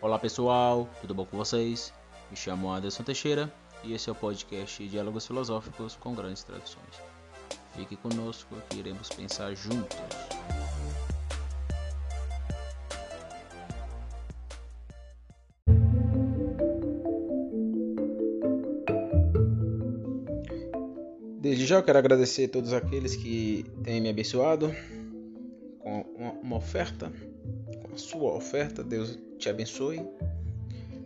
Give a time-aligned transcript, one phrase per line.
[0.00, 1.92] Olá pessoal, tudo bom com vocês?
[2.30, 7.02] Me chamo Anderson Teixeira e esse é o podcast Diálogos Filosóficos com Grandes Tradições.
[7.74, 9.98] Fique conosco que iremos pensar juntos.
[21.40, 24.72] Desde já eu quero agradecer a todos aqueles que têm me abençoado
[25.80, 26.02] com
[26.40, 27.12] uma oferta,
[27.98, 28.82] sua oferta.
[28.82, 30.00] Deus te abençoe.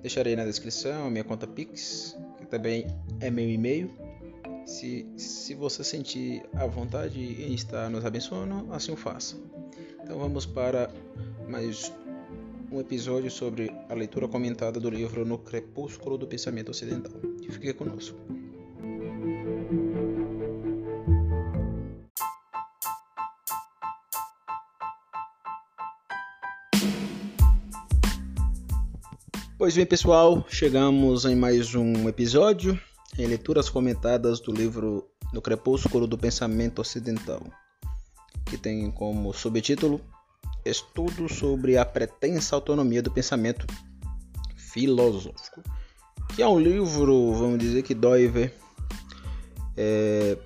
[0.00, 2.87] Deixarei na descrição a minha conta Pix, que também
[3.20, 3.91] é meu e-mail.
[4.66, 9.36] Se, se você sentir a vontade em estar nos abençoando, assim o faça.
[10.02, 10.91] Então vamos para
[11.48, 11.92] mais
[12.70, 17.12] um episódio sobre a leitura comentada do livro No Crepúsculo do Pensamento Ocidental.
[17.50, 18.19] Fique conosco.
[29.62, 32.77] Pois bem, pessoal, chegamos em mais um episódio
[33.16, 37.41] em leituras comentadas do livro No Crepúsculo do Pensamento Ocidental,
[38.44, 40.00] que tem como subtítulo
[40.64, 43.64] Estudo sobre a pretensa autonomia do pensamento
[44.56, 45.62] filosófico,
[46.34, 48.52] que é um livro, vamos dizer que Doiver
[49.76, 50.36] é,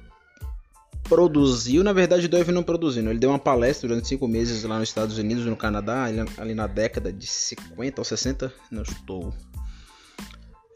[1.08, 4.88] produziu, na verdade Dove não produziu, ele deu uma palestra durante cinco meses lá nos
[4.88, 6.04] Estados Unidos, no Canadá,
[6.36, 9.32] ali na década de 50 ou 60, não estou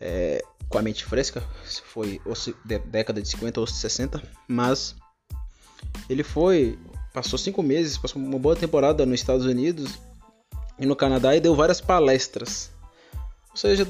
[0.01, 4.23] é, com a mente fresca, se foi ou se, de, década de 50 ou 60,
[4.49, 4.95] mas
[6.09, 6.79] ele foi,
[7.13, 9.99] passou cinco meses, passou uma boa temporada nos Estados Unidos
[10.79, 12.71] e no Canadá e deu várias palestras,
[13.51, 13.85] ou seja,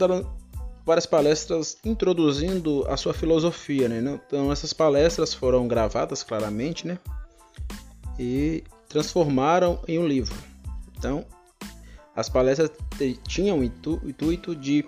[0.90, 4.20] várias palestras introduzindo a sua filosofia, né?
[4.26, 6.98] Então essas palestras foram gravadas claramente, né?
[8.18, 10.34] E transformaram em um livro.
[10.98, 11.24] Então
[12.16, 12.72] as palestras
[13.28, 14.84] tinham o intuito de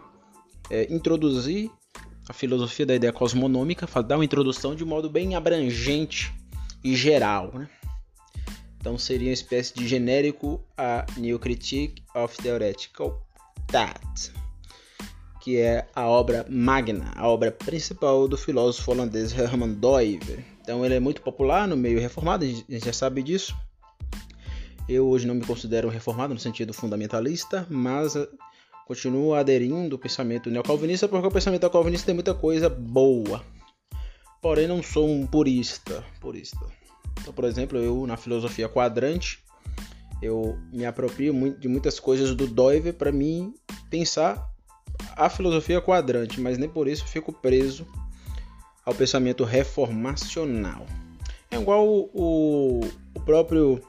[0.69, 1.70] é, introduzir
[2.28, 6.34] a filosofia da ideia cosmonômica, dar uma introdução de modo bem abrangente
[6.82, 7.69] e geral, né?
[8.81, 13.25] Então seria uma espécie de genérico a New Critique of Theoretical
[13.69, 14.41] Thought
[15.42, 20.44] que é a obra magna, a obra principal do filósofo holandês Herman Doiver.
[20.60, 23.52] Então ele é muito popular no meio reformado, a gente já sabe disso.
[24.88, 28.28] Eu hoje não me considero reformado no sentido fundamentalista, mas eh,
[28.86, 33.44] continuo aderindo ao pensamento neocalvinista porque o pensamento neocalvinista tem muita coisa boa.
[34.41, 36.64] Porém não sou um purista, purista.
[37.20, 39.41] Então, por exemplo, eu na filosofia quadrante,
[40.22, 43.52] eu me aproprio de muitas coisas do Doiver para mim
[43.91, 44.51] pensar
[45.17, 47.87] a filosofia quadrante, mas nem por isso fico preso
[48.84, 50.87] ao pensamento reformacional.
[51.50, 52.81] É igual o,
[53.15, 53.83] o próprio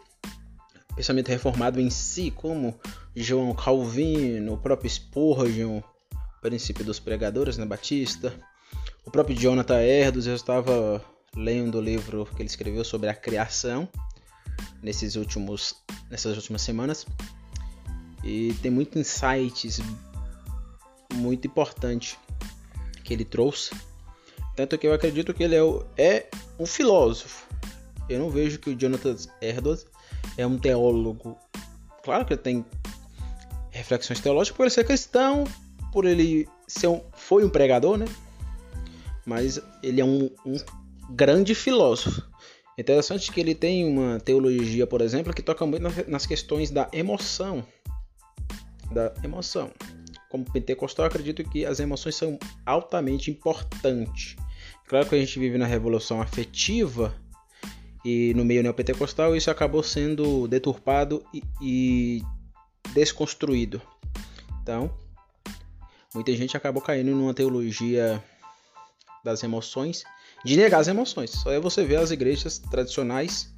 [0.95, 2.77] pensamento reformado em si, como
[3.15, 5.81] João Calvino, o próprio Spurgeon,
[6.41, 8.33] princípio dos pregadores na né, Batista,
[9.05, 11.03] o próprio Jonathan Erdos, eu estava
[11.35, 13.87] lendo o livro que ele escreveu sobre a criação
[14.81, 15.75] nesses últimos
[16.09, 17.07] nessas últimas semanas
[18.23, 19.79] e tem muitos insights
[21.13, 22.17] muito importante
[23.03, 23.75] que ele trouxe.
[24.55, 26.27] Tanto que eu acredito que ele é, o, é
[26.59, 27.47] um filósofo.
[28.07, 29.85] Eu não vejo que o Jonathan Edwards
[30.37, 31.37] é um teólogo.
[32.03, 32.65] Claro que ele tem
[33.71, 35.45] reflexões teológicas por ele ser cristão,
[35.91, 38.05] por ele ser um, foi um pregador, né?
[39.25, 40.57] Mas ele é um, um
[41.09, 42.21] grande filósofo.
[42.77, 47.65] Interessante que ele tem uma teologia, por exemplo, que toca muito nas questões da emoção.
[48.91, 49.71] Da emoção
[50.33, 54.35] como pentecostal, acredito que as emoções são altamente importantes.
[54.87, 57.13] Claro que a gente vive na revolução afetiva
[58.03, 62.23] e no meio neopentecostal isso acabou sendo deturpado e, e
[62.95, 63.79] desconstruído.
[64.63, 64.91] Então,
[66.15, 68.21] muita gente acabou caindo numa teologia
[69.23, 70.03] das emoções,
[70.43, 71.29] de negar as emoções.
[71.29, 73.53] Só é você ver as igrejas tradicionais,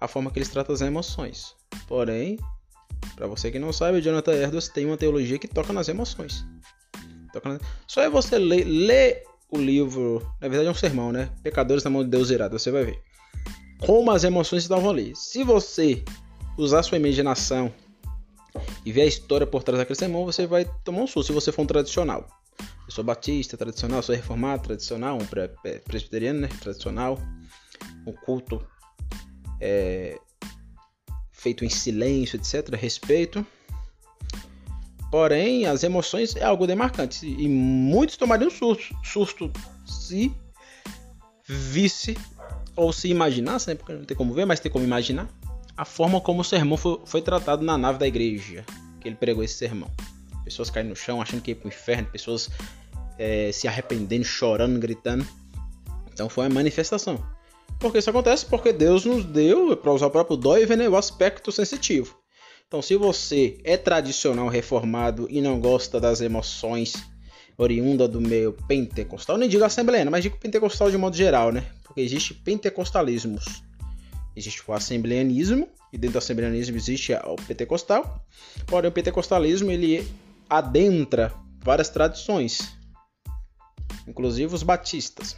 [0.00, 1.54] a forma que eles tratam as emoções.
[1.86, 2.38] Porém,
[3.14, 6.44] para você que não sabe, Jonathan Edwards tem uma teologia que toca nas emoções.
[7.32, 7.60] Toca.
[7.86, 11.30] Só é você ler, ler o livro, na verdade é um sermão, né?
[11.42, 13.02] Pecadores na mão de Deus irado, você vai ver.
[13.78, 15.14] Como as emoções estavam ali.
[15.14, 16.02] Se você
[16.58, 17.72] usar sua imaginação
[18.84, 21.52] e ver a história por trás daquele sermão, você vai tomar um susto se você
[21.52, 22.26] for um tradicional.
[22.58, 25.26] Eu sou batista, tradicional, sou reformado, tradicional, um
[25.84, 26.48] presbiteriano, né?
[26.60, 27.18] Tradicional,
[28.06, 28.64] um culto
[29.60, 30.18] é,
[31.46, 32.74] feito em silêncio, etc.
[32.74, 33.46] Respeito.
[35.12, 39.52] Porém, as emoções é algo demarcante e muitos tomariam susto, susto
[39.86, 40.32] se
[41.46, 42.18] visse
[42.74, 43.76] ou se imaginasse, né?
[43.76, 45.28] Porque não tem como ver, mas tem como imaginar
[45.76, 48.64] a forma como o sermão foi, foi tratado na nave da igreja
[49.00, 49.90] que ele pregou esse sermão.
[50.42, 52.50] pessoas caindo no chão, achando que ia pro inferno, pessoas
[53.16, 55.24] é, se arrependendo, chorando, gritando.
[56.12, 57.24] Então foi uma manifestação.
[57.78, 61.52] Porque isso acontece porque Deus nos deu, para usar o próprio dói, né, o aspecto
[61.52, 62.16] sensitivo.
[62.66, 66.94] Então, se você é tradicional reformado e não gosta das emoções
[67.56, 71.64] oriunda do meio pentecostal, nem digo assembleano, mas digo pentecostal de modo geral, né?
[71.84, 73.62] Porque existe pentecostalismos.
[74.34, 78.26] Existe o assembleanismo, e dentro do assembleanismo existe o pentecostal.
[78.66, 80.06] Porém, o pentecostalismo ele
[80.50, 81.32] adentra
[81.62, 82.76] várias tradições,
[84.06, 85.36] inclusive os batistas.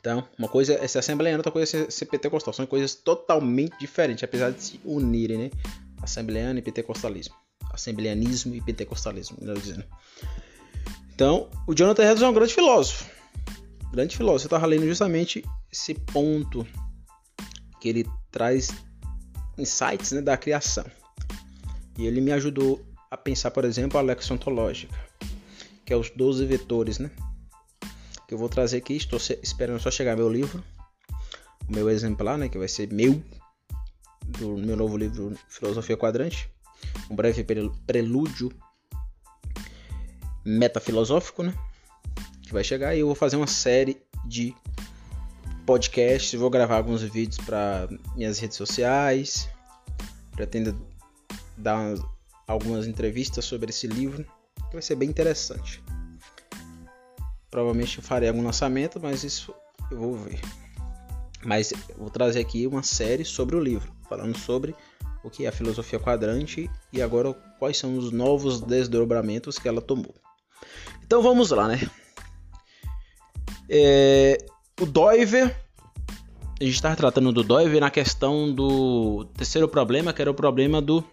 [0.00, 2.52] Então, uma coisa é ser assembleano, outra coisa é ser pentecostal.
[2.52, 5.50] São coisas totalmente diferentes, apesar de se unirem, né?
[6.02, 7.34] Assembleano e pentecostalismo.
[7.72, 9.84] Assembleanismo e pentecostalismo, melhor dizendo.
[11.14, 13.10] Então, o Jonathan Edwards é um grande filósofo.
[13.90, 14.44] Grande filósofo.
[14.44, 16.66] Eu estava lendo justamente esse ponto
[17.80, 18.70] que ele traz
[19.56, 20.84] insights né, da criação.
[21.98, 24.94] E ele me ajudou a pensar, por exemplo, a lexia ontológica,
[25.84, 27.10] que é os 12 vetores, né?
[28.28, 30.62] Que eu vou trazer aqui, estou esperando só chegar meu livro,
[31.66, 33.20] o meu exemplar, né, que vai ser meu,
[34.24, 36.48] do meu novo livro Filosofia Quadrante,
[37.10, 37.44] um breve
[37.86, 38.52] prelúdio
[40.44, 41.54] metafilosófico, né?
[42.42, 44.54] Que vai chegar e eu vou fazer uma série de
[45.66, 49.48] podcasts, vou gravar alguns vídeos para minhas redes sociais.
[50.32, 50.86] Pretendo
[51.56, 51.94] dar
[52.46, 55.82] algumas entrevistas sobre esse livro, que vai ser bem interessante.
[57.50, 59.54] Provavelmente farei algum lançamento, mas isso
[59.90, 60.40] eu vou ver.
[61.44, 64.74] Mas vou trazer aqui uma série sobre o livro, falando sobre
[65.22, 69.80] o que é a filosofia quadrante e agora quais são os novos desdobramentos que ela
[69.80, 70.14] tomou.
[71.04, 71.88] Então vamos lá, né?
[73.68, 74.38] É,
[74.80, 75.54] o Doiver,
[76.60, 80.80] a gente está tratando do Doiver na questão do terceiro problema, que era o problema
[80.80, 81.04] do,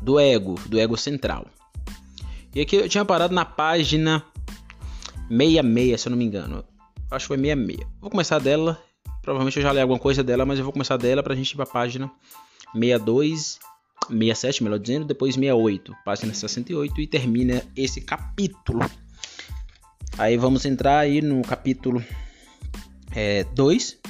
[0.00, 1.46] do ego, do ego central.
[2.54, 4.24] E aqui eu tinha parado na página
[5.28, 6.64] 66, se eu não me engano.
[7.10, 7.80] Acho que foi 66.
[8.00, 8.80] Vou começar dela.
[9.22, 11.52] Provavelmente eu já li alguma coisa dela, mas eu vou começar dela para a gente
[11.52, 12.10] ir para a página
[12.74, 13.58] 62
[14.08, 18.80] 67, melhor dizendo, depois 68, página 68 e termina esse capítulo.
[20.18, 22.04] Aí vamos entrar aí no capítulo
[23.54, 24.08] 2, é,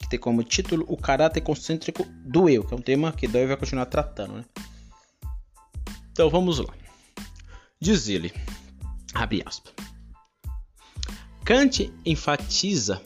[0.00, 3.48] que tem como título o caráter concêntrico do eu, que é um tema que Dewey
[3.48, 4.34] vai continuar tratando.
[4.34, 4.44] Né?
[6.12, 6.72] Então vamos lá.
[7.80, 8.32] Diz ele,
[9.12, 9.83] abre aspas.
[11.44, 13.02] Kant enfatiza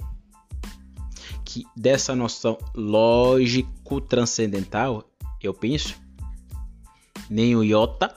[1.45, 5.03] que dessa noção lógico-transcendental,
[5.43, 5.97] eu penso,
[7.29, 8.15] nem o iota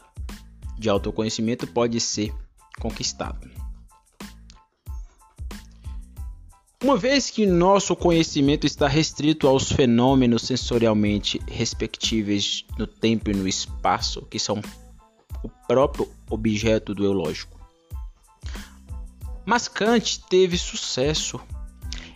[0.78, 2.32] de autoconhecimento pode ser
[2.80, 3.50] conquistado.
[6.84, 13.48] Uma vez que nosso conhecimento está restrito aos fenômenos sensorialmente respectivos no tempo e no
[13.48, 14.62] espaço, que são
[15.44, 17.61] o próprio objeto do eu lógico.
[19.46, 21.40] Mas Kant teve sucesso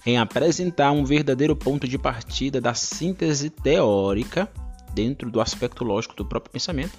[0.05, 4.51] em apresentar um verdadeiro ponto de partida da síntese teórica
[4.93, 6.97] dentro do aspecto lógico do próprio pensamento?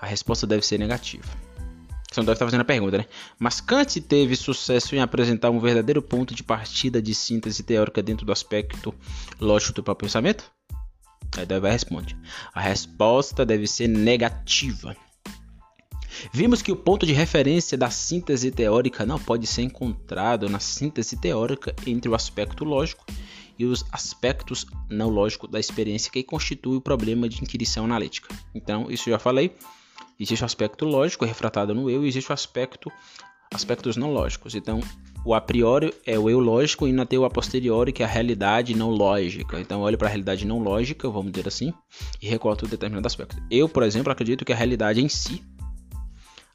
[0.00, 1.24] A resposta deve ser negativa.
[2.10, 3.06] Você não deve estar fazendo a pergunta, né?
[3.38, 8.26] Mas Kant teve sucesso em apresentar um verdadeiro ponto de partida de síntese teórica dentro
[8.26, 8.94] do aspecto
[9.40, 10.50] lógico do próprio pensamento?
[11.36, 12.14] Aí deve responder.
[12.52, 14.94] A resposta deve ser negativa.
[16.32, 21.16] Vimos que o ponto de referência da síntese teórica não pode ser encontrado na síntese
[21.16, 23.04] teórica entre o aspecto lógico
[23.58, 28.34] e os aspectos não lógicos da experiência que constitui o problema de inquirição analítica.
[28.54, 29.54] Então, isso já falei.
[30.18, 32.90] Existe o aspecto lógico refratado no eu e existe o aspecto
[33.54, 34.54] aspectos não lógicos.
[34.54, 34.80] Então,
[35.24, 38.06] o a priori é o eu lógico e na tem o a posteriori que é
[38.06, 39.60] a realidade não lógica.
[39.60, 41.72] Então, eu olho para a realidade não lógica, vamos dizer assim,
[42.20, 43.36] e recorto determinado aspecto.
[43.50, 45.42] Eu, por exemplo, acredito que a realidade em si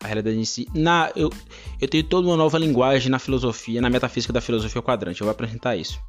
[0.01, 0.67] a realidade em si.
[0.73, 1.31] Na, eu,
[1.81, 5.21] eu tenho toda uma nova linguagem na filosofia, na metafísica da filosofia quadrante.
[5.21, 5.99] Eu vou apresentar isso.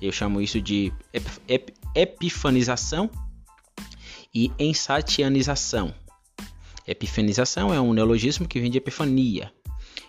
[0.00, 3.10] Eu chamo isso de ep ep epifanização
[4.34, 5.94] e ensatianização.
[6.86, 9.52] Epifanização é um neologismo que vem de epifania.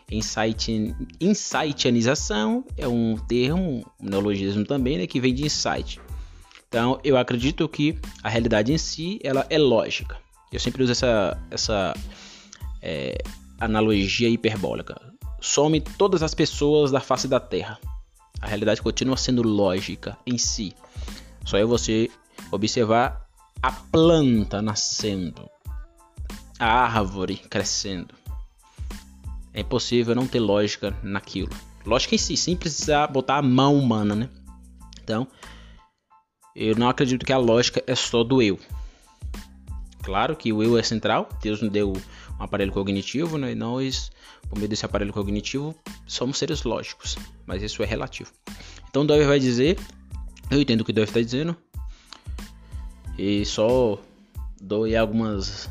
[0.10, 6.01] Insight, insightianização é um termo, um neologismo também, né, que vem de insight.
[6.68, 10.18] Então, eu acredito que a realidade em si ela é lógica.
[10.51, 11.94] Eu sempre uso essa, essa
[12.82, 13.18] é,
[13.60, 15.00] analogia hiperbólica.
[15.40, 17.80] Some todas as pessoas da face da Terra.
[18.40, 20.74] A realidade continua sendo lógica em si.
[21.46, 22.10] Só é você
[22.52, 23.28] observar
[23.62, 25.50] a planta nascendo,
[26.60, 28.16] a árvore crescendo.
[29.54, 31.50] É impossível não ter lógica naquilo.
[31.86, 34.30] Lógica em si, sem precisar botar a mão humana, né?
[35.04, 35.28] Então,
[36.56, 38.60] eu não acredito que a lógica é só do eu.
[40.04, 41.94] Claro que o eu é central, Deus nos deu
[42.42, 43.52] um aparelho cognitivo, né?
[43.52, 44.12] E nós,
[44.50, 45.76] por meio desse aparelho cognitivo,
[46.08, 48.32] somos seres lógicos, mas isso é relativo.
[48.90, 49.80] Então Dove vai dizer,
[50.50, 51.56] eu entendo o que Dove está dizendo,
[53.18, 54.00] e só
[54.60, 55.70] dou algumas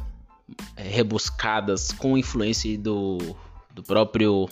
[0.77, 3.19] é, rebuscadas com influência do,
[3.75, 4.49] do próprio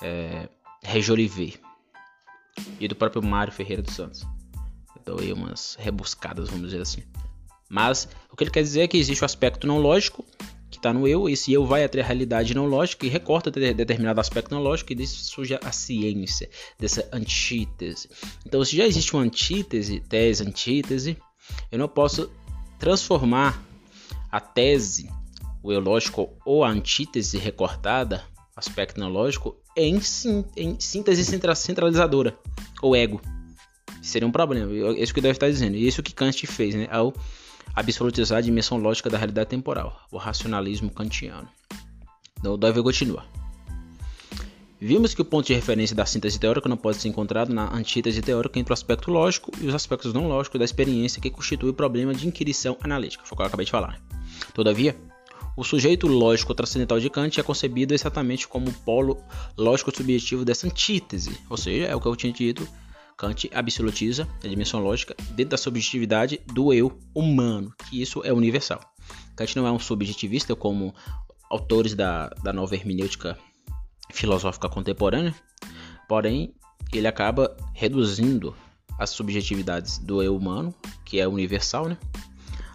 [0.00, 0.48] é,
[2.78, 4.24] e do próprio Mário Ferreira dos Santos.
[5.04, 7.02] Dou aí umas rebuscadas, vamos dizer assim.
[7.68, 10.24] Mas o que ele quer dizer é que existe o aspecto não lógico
[10.76, 14.20] que está no eu, esse eu vai até a realidade não lógica e recorta determinado
[14.20, 18.08] aspecto não lógico e disso surge a ciência dessa antítese.
[18.44, 21.16] Então, se já existe uma antítese, tese, antítese,
[21.72, 22.30] eu não posso
[22.78, 23.62] transformar
[24.30, 25.08] a tese,
[25.62, 28.22] o eu lógico ou a antítese recortada,
[28.54, 29.98] aspecto não lógico, em,
[30.56, 32.38] em síntese centralizadora,
[32.82, 33.20] ou ego.
[34.02, 34.70] Seria um problema.
[34.94, 35.76] É isso que deve estar dizendo.
[35.76, 36.86] E isso que Kant fez, né?
[36.90, 37.12] Ao
[37.76, 41.48] absolutizar a dimensão lógica da realidade temporal, o racionalismo kantiano.
[42.38, 43.24] Então, Dove continua.
[44.80, 48.20] Vimos que o ponto de referência da síntese teórica não pode ser encontrado na antítese
[48.20, 51.74] teórica entre o aspecto lógico e os aspectos não lógicos da experiência que constitui o
[51.74, 54.00] problema de inquirição analítica, foi o que eu acabei de falar.
[54.52, 54.94] Todavia,
[55.56, 59.18] o sujeito lógico transcendental de Kant é concebido exatamente como o polo
[59.56, 62.68] lógico subjetivo dessa antítese, ou seja, é o que eu tinha dito
[63.16, 68.80] Kant absolutiza a dimensão lógica dentro da subjetividade do eu humano, que isso é universal.
[69.34, 70.94] Kant não é um subjetivista como
[71.50, 73.38] autores da, da nova hermenêutica
[74.12, 75.34] filosófica contemporânea,
[76.08, 76.54] porém
[76.92, 78.54] ele acaba reduzindo
[78.98, 81.98] as subjetividades do eu humano, que é universal, né,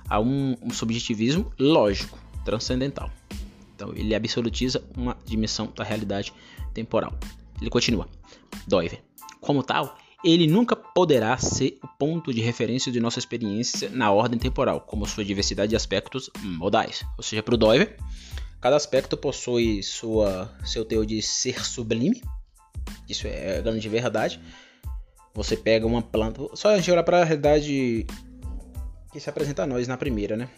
[0.10, 3.12] a um, um subjetivismo lógico, transcendental.
[3.76, 6.34] Então ele absolutiza uma dimensão da realidade
[6.74, 7.18] temporal.
[7.60, 8.08] Ele continua.
[8.68, 9.04] Doiver.
[9.40, 14.38] Como tal, ele nunca poderá ser o ponto de referência de nossa experiência na ordem
[14.38, 17.04] temporal, como sua diversidade de aspectos modais.
[17.18, 17.98] Ou seja, para o Doiver,
[18.60, 22.22] cada aspecto possui sua, seu teor de ser sublime,
[23.10, 24.40] isso é grande verdade.
[25.34, 28.06] Você pega uma planta, só a gente olhar para a realidade
[29.12, 30.50] que se apresenta a nós na primeira, né?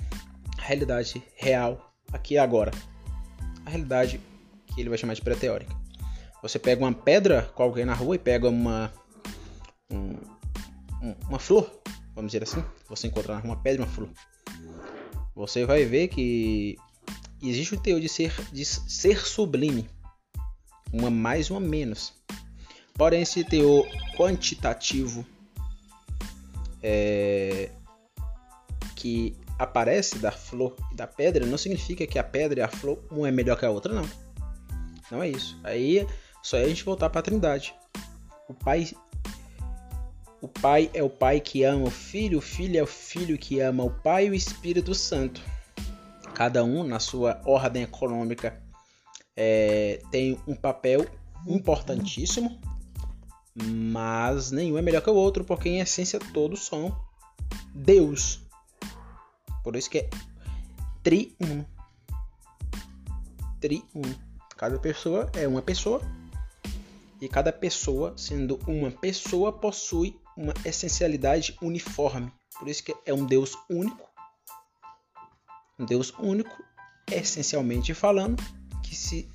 [0.57, 2.71] A realidade real, aqui e agora.
[3.65, 4.19] A realidade
[4.67, 5.73] que ele vai chamar de pré-teórica.
[6.41, 8.91] Você pega uma pedra alguém na rua e pega uma
[9.91, 10.17] um,
[11.27, 11.81] uma flor,
[12.15, 14.09] vamos dizer assim, você encontrar uma pedra e uma flor,
[15.35, 16.77] você vai ver que
[17.41, 19.89] existe o teor de ser, de ser sublime,
[20.91, 22.13] uma mais, uma menos.
[22.93, 25.25] Porém, esse teor quantitativo
[26.81, 27.71] é,
[28.95, 33.03] que aparece da flor e da pedra não significa que a pedra e a flor
[33.09, 34.07] uma é melhor que a outra, não.
[35.11, 35.59] Não é isso.
[35.63, 36.07] Aí
[36.41, 37.73] só é a gente voltar para a Trindade.
[38.47, 38.91] O Pai
[40.43, 43.61] o Pai é o Pai que ama o Filho, o Filho é o Filho que
[43.61, 45.41] ama o Pai e o Espírito Santo.
[46.35, 48.61] Cada um, na sua ordem econômica,
[49.37, 51.07] é, tem um papel
[51.47, 52.59] importantíssimo,
[53.55, 56.93] mas nenhum é melhor que o outro, porque em essência todos são
[57.73, 58.41] Deus.
[59.63, 60.09] Por isso que é
[61.01, 61.65] triuno.
[63.61, 64.15] Triuno.
[64.57, 66.01] Cada pessoa é uma pessoa
[67.21, 72.31] e cada pessoa, sendo uma pessoa, possui uma essencialidade uniforme.
[72.57, 74.09] Por isso que é um Deus único.
[75.79, 76.63] Um Deus único,
[77.11, 78.41] essencialmente falando,
[78.83, 79.29] que se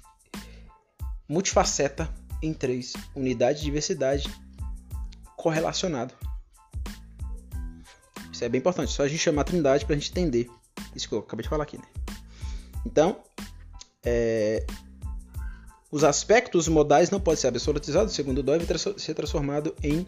[1.28, 2.12] multifaceta
[2.42, 4.28] em três: unidade, diversidade,
[5.36, 6.14] correlacionado.
[8.32, 8.92] Isso é bem importante.
[8.92, 10.48] Só a gente chamar a Trindade para a gente entender
[10.94, 11.76] isso que eu acabei de falar aqui.
[11.76, 11.84] Né?
[12.84, 13.20] Então,
[14.04, 14.64] é,
[15.90, 18.66] os aspectos modais não podem ser absolutizados, segundo Dove,
[18.98, 20.06] ser transformado em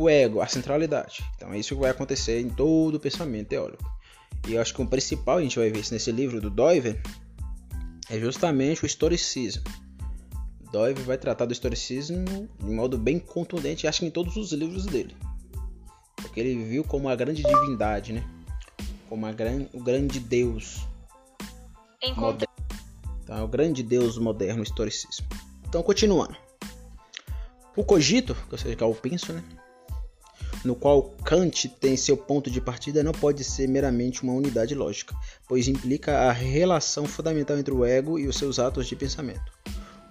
[0.00, 1.22] o ego, a centralidade.
[1.36, 3.84] Então é isso que vai acontecer em todo o pensamento teórico.
[4.48, 7.00] E eu acho que o principal, a gente vai ver isso nesse livro do Doiver,
[8.08, 9.62] é justamente o historicismo.
[10.72, 14.86] Doiver vai tratar do historicismo de modo bem contundente, acho que em todos os livros
[14.86, 15.14] dele.
[16.16, 18.24] Porque ele viu como a grande divindade, né?
[19.08, 20.86] Como a gran, o grande Deus.
[22.16, 22.54] Moderno.
[23.22, 25.26] Então, é o grande Deus moderno, o historicismo.
[25.68, 26.36] Então, continuando.
[27.76, 29.44] O cogito, que eu sei que é o penso, né?
[30.64, 35.14] No qual Kant tem seu ponto de partida, não pode ser meramente uma unidade lógica,
[35.48, 39.52] pois implica a relação fundamental entre o ego e os seus atos de pensamento,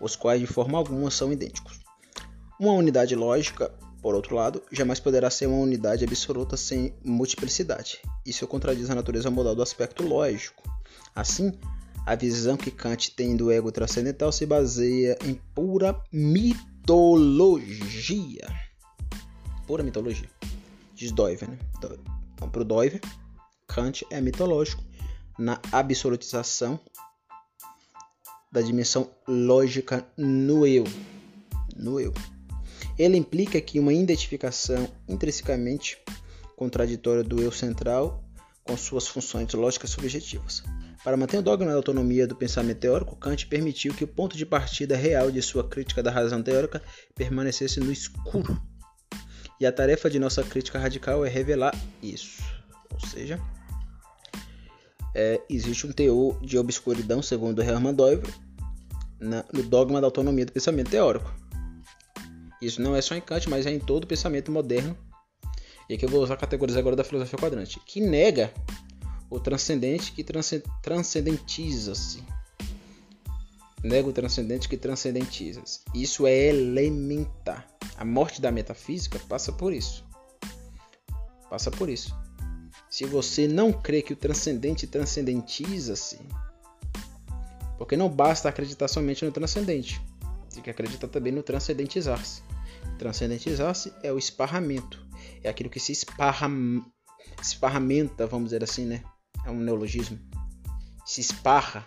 [0.01, 1.79] os quais de forma alguma são idênticos.
[2.59, 7.99] Uma unidade lógica, por outro lado, jamais poderá ser uma unidade absoluta sem multiplicidade.
[8.25, 10.63] Isso contradiz a natureza modal do aspecto lógico.
[11.15, 11.53] Assim,
[12.05, 17.29] a visão que Kant tem do ego transcendental se baseia em pura mitologia
[19.69, 20.27] pura mitologia.
[20.95, 21.59] Diz Doiver, né?
[21.77, 22.99] Então, para o Doiver,
[23.67, 24.83] Kant é mitológico
[25.37, 26.79] na absolutização
[28.51, 30.85] da dimensão lógica no eu.
[31.75, 32.11] No eu.
[32.97, 35.99] Ele implica que uma identificação intrinsecamente
[36.55, 38.23] contraditória do eu central
[38.63, 40.63] com suas funções lógicas subjetivas.
[41.03, 44.47] Para manter o dogma da autonomia do pensamento teórico, Kant permitiu que o ponto de
[44.47, 46.81] partida real de sua crítica da razão teórica
[47.13, 48.59] permanecesse no escuro.
[49.59, 52.41] E a tarefa de nossa crítica radical é revelar isso.
[52.93, 53.39] Ou seja,
[55.13, 57.95] é, existe um teor de obscuridão, segundo Hermann
[59.19, 61.33] na, no dogma da autonomia do pensamento teórico.
[62.61, 64.97] Isso não é só em Kant, mas é em todo o pensamento moderno.
[65.89, 68.53] E aqui eu vou usar categorias agora da filosofia quadrante, que nega
[69.29, 70.23] o transcendente que
[70.83, 72.23] transcendentiza-se.
[73.83, 75.81] Nega o transcendente que transcendentiza-se.
[75.95, 77.78] Isso é elementar.
[77.99, 80.05] A morte da metafísica passa por isso.
[81.49, 82.17] Passa por isso.
[82.89, 86.17] Se você não crê que o transcendente transcendentiza-se,
[87.77, 90.01] porque não basta acreditar somente no transcendente,
[90.53, 92.41] tem que acreditar também no transcendentizar-se.
[92.97, 95.05] Transcendentizar-se é o esparramento,
[95.43, 96.47] é aquilo que se esparra,
[97.41, 99.03] esparramenta, vamos dizer assim, né?
[99.45, 100.17] é um neologismo,
[101.05, 101.85] se esparra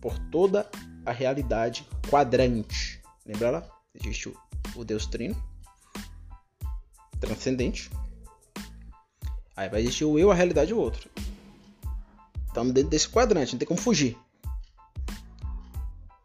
[0.00, 0.68] por toda
[1.06, 3.00] a realidade quadrante.
[3.24, 3.68] Lembra lá?
[3.94, 4.36] Existe o,
[4.74, 5.36] o Deus Trino,
[7.20, 7.90] transcendente.
[9.56, 11.10] Aí vai existir o eu, a realidade e o outro.
[12.46, 14.16] Estamos dentro desse quadrante, não tem como fugir.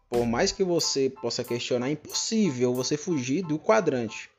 [0.10, 4.30] Por mais que você possa questionar, é impossível você fugir do quadrante.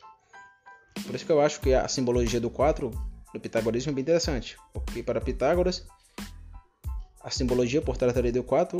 [1.04, 2.90] Por isso que eu acho que a simbologia do 4
[3.32, 5.86] do pitagorismo é bem interessante, porque para Pitágoras
[7.20, 8.78] a simbologia por trás da lei do 4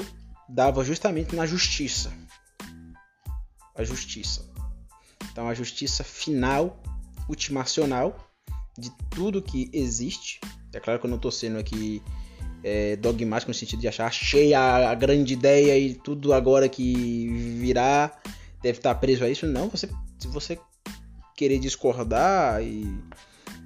[0.48, 2.12] dava justamente na justiça.
[3.74, 4.48] A justiça.
[5.32, 6.82] Então a justiça final,
[7.28, 8.16] ultimacional
[8.78, 10.40] de tudo que existe.
[10.72, 12.02] É claro que eu não estou sendo aqui
[12.62, 17.28] é, dogmático no sentido de achar achei a, a, grande ideia e tudo agora que
[17.58, 18.18] virá
[18.62, 19.46] deve estar preso a isso.
[19.46, 19.88] Não, você,
[20.18, 20.58] se você
[21.36, 22.86] querer discordar e,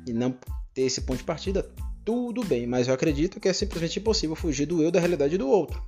[0.06, 0.36] e não
[0.74, 1.68] ter esse ponto de partida,
[2.04, 5.48] tudo bem, mas eu acredito que é simplesmente impossível fugir do eu da realidade do
[5.48, 5.82] outro.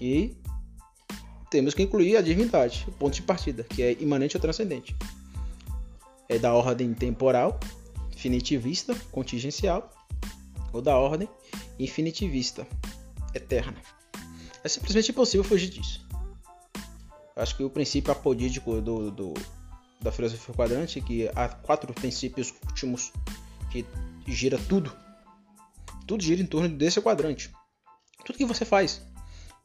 [0.00, 0.36] E
[1.50, 4.94] temos que incluir a divindade, o ponto de partida, que é imanente ou transcendente.
[6.28, 7.58] É da ordem temporal,
[8.16, 9.90] finitivista, contingencial,
[10.72, 11.28] ou da ordem
[11.78, 12.66] infinitivista,
[13.34, 13.80] eterna.
[14.62, 16.06] É simplesmente impossível fugir disso.
[17.36, 19.34] Acho que o princípio apodídico do, do,
[20.00, 23.12] da filosofia quadrante é que há quatro princípios últimos
[23.70, 23.86] que
[24.26, 24.92] gira tudo.
[26.06, 27.50] Tudo gira em torno desse quadrante.
[28.24, 29.00] Tudo que você faz,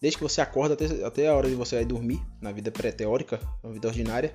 [0.04, 3.40] desde que você acorda até, até a hora de você ir dormir, na vida pré-teórica,
[3.64, 4.34] na vida ordinária,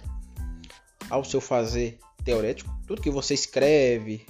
[1.11, 4.25] ao seu fazer teorético, tudo que você escreve,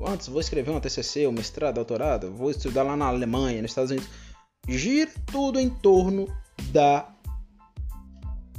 [0.00, 3.92] antes vou escrever um TCC, um mestrado, doutorado, vou estudar lá na Alemanha, nos Estados
[3.92, 4.10] Unidos,
[4.68, 6.26] gira tudo em torno
[6.72, 7.14] da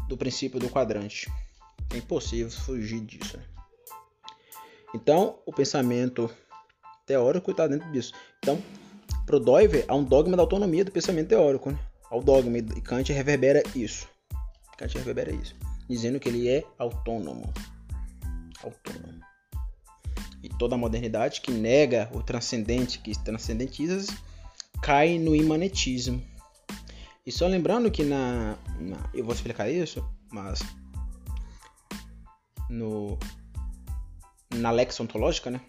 [0.07, 1.29] do princípio do quadrante.
[1.93, 3.35] É impossível fugir disso.
[3.35, 3.43] Né?
[4.95, 6.29] Então, o pensamento
[7.05, 8.13] teórico está dentro disso.
[8.39, 8.63] Então,
[9.25, 11.69] para o Doiver, há um dogma da autonomia do pensamento teórico.
[11.69, 11.77] Né?
[12.13, 14.07] Há o dogma, e Kant reverbera isso.
[14.77, 15.55] Kant reverbera isso,
[15.89, 17.51] dizendo que ele é autônomo.
[18.61, 19.19] Autônomo.
[20.43, 24.15] E toda a modernidade que nega o transcendente, que transcendentiza,
[24.79, 26.23] cai no imanetismo.
[27.25, 30.61] E só lembrando que na, na eu vou explicar isso, mas
[32.69, 33.17] no
[34.53, 35.59] na lex ontológica, né,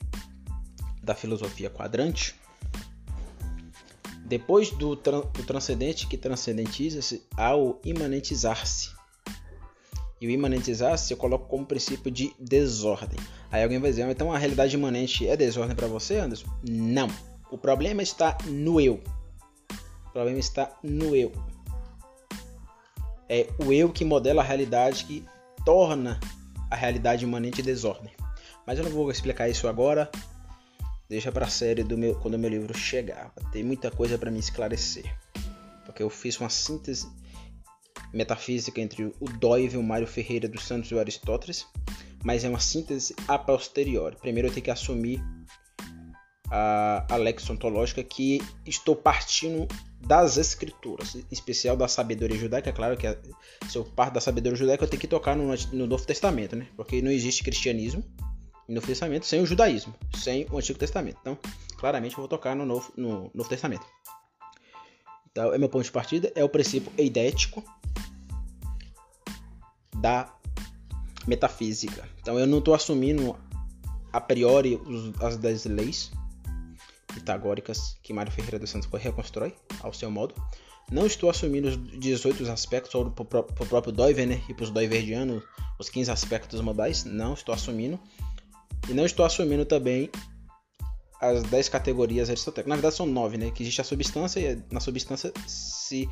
[1.03, 2.35] da filosofia quadrante,
[4.35, 8.91] depois do, tra do transcendente que transcendentiza-se ao imanentizar-se.
[10.21, 13.17] E o imanentizar-se eu coloco como princípio de desordem.
[13.49, 16.49] Aí alguém vai dizer, então a realidade imanente é desordem para você, Anderson?
[16.69, 17.07] Não.
[17.49, 19.01] O problema está no eu.
[20.09, 21.31] O problema está no eu.
[23.29, 25.25] É o eu que modela a realidade que
[25.65, 26.19] torna
[26.69, 28.11] a realidade imanente desordem.
[28.67, 30.11] Mas eu não vou explicar isso agora.
[31.09, 33.33] Deixa para a série do meu quando o meu livro chegar.
[33.53, 35.05] Tem muita coisa para me esclarecer.
[35.85, 37.07] Porque eu fiz uma síntese
[38.13, 41.67] metafísica entre o Doive, o Mário Ferreira dos Santos e o Aristóteles,
[42.23, 44.17] mas é uma síntese a posteriori.
[44.17, 45.23] Primeiro eu tenho que assumir
[46.51, 49.67] a, a lex ontológica que estou partindo
[50.01, 52.71] das escrituras, em especial da sabedoria judaica.
[52.71, 53.07] É claro que
[53.69, 56.69] se eu parto da sabedoria judaica, eu tenho que tocar no, no Novo Testamento, né?
[56.77, 58.05] Porque não existe cristianismo
[58.69, 61.19] no Testamento sem o judaísmo, sem o Antigo Testamento.
[61.21, 61.39] Então,
[61.77, 63.85] claramente, eu vou tocar no Novo, no Novo Testamento.
[65.31, 67.63] Então, é meu ponto de partida, é o princípio eidético
[69.97, 70.33] da
[71.27, 72.09] metafísica.
[72.21, 73.37] Então, eu não estou assumindo
[74.13, 74.81] a priori
[75.21, 76.13] as 10 leis,
[77.13, 80.35] pitagóricas que Mário Ferreira dos Santos reconstrói ao seu modo.
[80.91, 82.93] Não estou assumindo os 18 aspectos
[83.29, 85.43] para o próprio Doiver né, e para os Doiverdianos,
[85.79, 87.05] os 15 aspectos modais.
[87.05, 87.99] Não estou assumindo.
[88.89, 90.11] E não estou assumindo também
[91.21, 92.69] as 10 categorias aristotélicas.
[92.69, 93.51] Na verdade são 9, né?
[93.51, 96.09] Que existe a substância e na substância se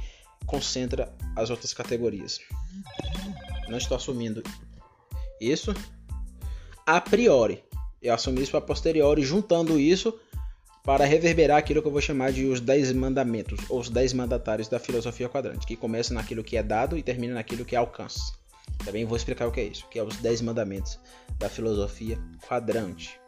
[0.47, 2.41] concentra as outras categorias.
[3.69, 4.43] Não estou assumindo
[5.41, 5.75] isso
[6.87, 7.63] a priori.
[8.01, 10.19] Eu assumi isso a posteriori, juntando isso
[10.85, 14.67] para reverberar aquilo que eu vou chamar de os 10 mandamentos, ou os 10 mandatários
[14.67, 18.33] da filosofia quadrante, que começa naquilo que é dado e termina naquilo que é alcance.
[18.85, 20.99] Também vou explicar o que é isso, que é os 10 mandamentos
[21.39, 23.21] da filosofia quadrante.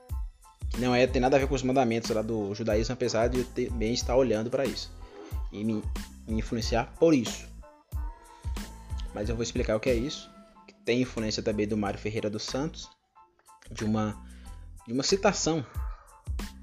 [0.79, 3.45] Não é, tem nada a ver com os mandamentos lá do judaísmo, apesar de eu
[3.45, 4.90] também estar olhando para isso
[5.53, 5.83] e me,
[6.27, 7.47] me influenciar por isso.
[9.14, 10.29] Mas eu vou explicar o que é isso.
[10.67, 12.90] Que tem influência também do Mário Ferreira dos Santos,
[13.71, 14.21] de uma,
[14.87, 15.64] de uma citação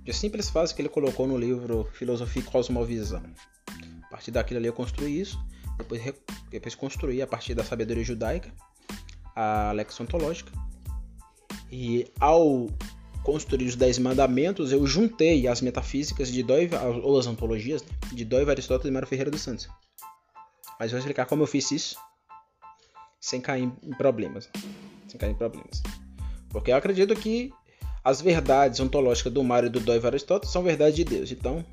[0.03, 3.23] de simples frase que ele colocou no livro Filosofia e Cosmovisão.
[4.03, 5.39] A partir daquilo ali eu construí isso,
[5.77, 6.01] depois,
[6.49, 8.51] depois construí a partir da sabedoria judaica
[9.35, 10.51] a lex ontológica.
[11.71, 12.67] E ao
[13.23, 16.69] construir os Dez Mandamentos, eu juntei as metafísicas de Dói,
[17.03, 19.69] ou as ontologias, né, de Dói, Aristóteles e Mário Ferreira dos Santos.
[20.79, 21.95] Mas eu vou explicar como eu fiz isso
[23.19, 24.49] sem cair em problemas.
[25.07, 25.81] Sem cair em problemas.
[26.49, 27.53] Porque eu acredito que
[28.03, 31.31] as verdades ontológicas do Mário, do Dói e Aristóteles são verdades de Deus.
[31.31, 31.63] Então,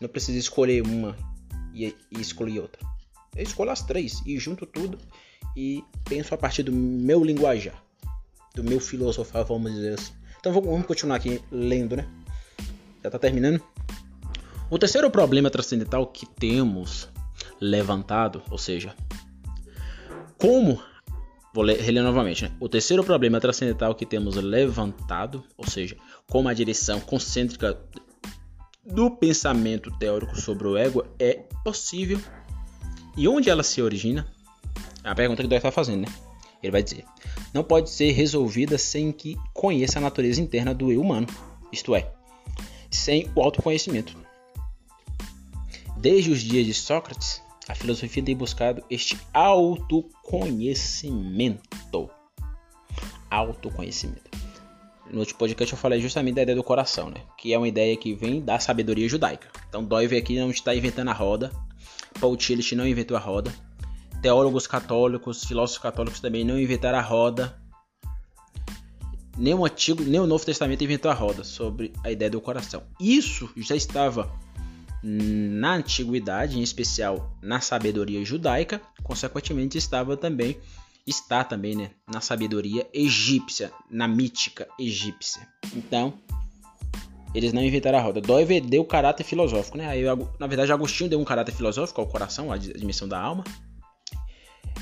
[0.00, 1.16] não precisa escolher uma
[1.74, 2.80] e, e excluir outra.
[3.38, 4.98] Eu escolho as três e junto tudo
[5.56, 7.80] e penso a partir do meu linguajar,
[8.54, 10.12] do meu filosofar, vamos dizer assim.
[10.40, 12.06] Então vamos continuar aqui lendo, né?
[13.02, 13.62] Já está terminando.
[14.68, 17.08] O terceiro problema transcendental que temos
[17.60, 18.94] levantado, ou seja,
[20.36, 20.82] como
[21.58, 22.44] Vou reler novamente.
[22.44, 22.52] Né?
[22.60, 25.96] O terceiro problema transcendental que temos levantado, ou seja,
[26.30, 27.76] como a direção concêntrica
[28.84, 32.20] do pensamento teórico sobre o ego é possível
[33.18, 34.24] e onde ela se origina?
[35.02, 36.08] É a pergunta que o Dói está fazendo, né?
[36.62, 37.04] Ele vai dizer:
[37.52, 41.26] não pode ser resolvida sem que conheça a natureza interna do eu humano,
[41.72, 42.12] isto é,
[42.88, 44.16] sem o autoconhecimento.
[45.96, 52.08] Desde os dias de Sócrates, a filosofia tem buscado este autoconhecimento.
[53.28, 54.30] Autoconhecimento.
[55.10, 57.20] No último podcast eu falei justamente da ideia do coração, né?
[57.36, 59.48] Que é uma ideia que vem da sabedoria judaica.
[59.68, 61.50] Então Doive aqui não está inventando a roda.
[62.20, 63.52] Paul Tillich não inventou a roda.
[64.22, 67.58] Teólogos católicos, filósofos católicos também não inventaram a roda.
[69.36, 72.82] Nem o Antigo, nem o Novo Testamento inventou a roda sobre a ideia do coração.
[73.00, 74.30] Isso já estava
[75.02, 80.58] na antiguidade, em especial na sabedoria judaica, consequentemente estava também
[81.08, 85.46] está também, né, na sabedoria egípcia, na mítica egípcia.
[85.74, 86.14] Então,
[87.34, 88.20] eles não inventaram a roda.
[88.20, 89.86] Doiver deu caráter filosófico, né?
[89.86, 90.02] Aí,
[90.38, 93.44] na verdade, Agostinho deu um caráter filosófico ao coração, a dimensão da alma.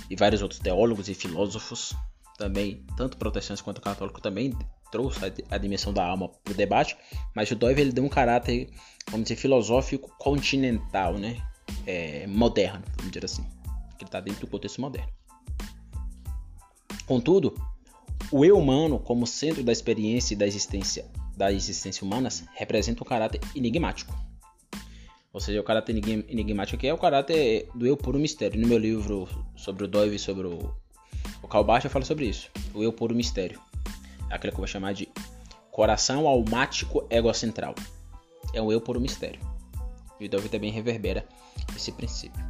[0.08, 1.94] E vários outros teólogos e filósofos
[2.38, 4.52] também, tanto protestantes quanto católicos também
[4.92, 5.18] trouxe
[5.50, 6.96] a, dimensão da alma para o debate,
[7.34, 8.70] mas o Doiver ele deu um caráter,
[9.10, 11.36] vamos dizer, filosófico continental, né?
[11.84, 13.44] É, moderno, vamos dizer assim,
[13.98, 15.10] que está dentro do contexto moderno.
[17.04, 17.54] Contudo,
[18.30, 21.04] o eu humano, como centro da experiência e da existência
[21.36, 24.14] da existência humanas, representa um caráter enigmático.
[25.32, 25.94] Ou seja, o caráter
[26.28, 28.58] enigmático aqui é o caráter do eu puro mistério.
[28.58, 30.74] No meu livro sobre o Doive, sobre o,
[31.42, 31.48] o
[31.84, 32.50] eu falo sobre isso.
[32.72, 33.60] O eu puro mistério
[34.30, 35.08] aquilo que eu vou chamar de
[35.70, 37.74] coração almático egocentral.
[38.52, 39.40] É um eu um mistério.
[40.18, 41.26] E o Davi também reverbera
[41.76, 42.42] esse princípio.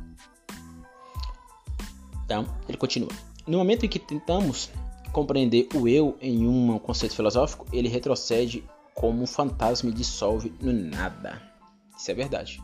[2.25, 3.11] Então, ele continua.
[3.47, 4.71] No momento em que tentamos
[5.13, 8.65] compreender o eu em um conceito filosófico, ele retrocede
[8.97, 11.41] como um fantasma dissolve no nada.
[11.97, 12.61] Isso é verdade.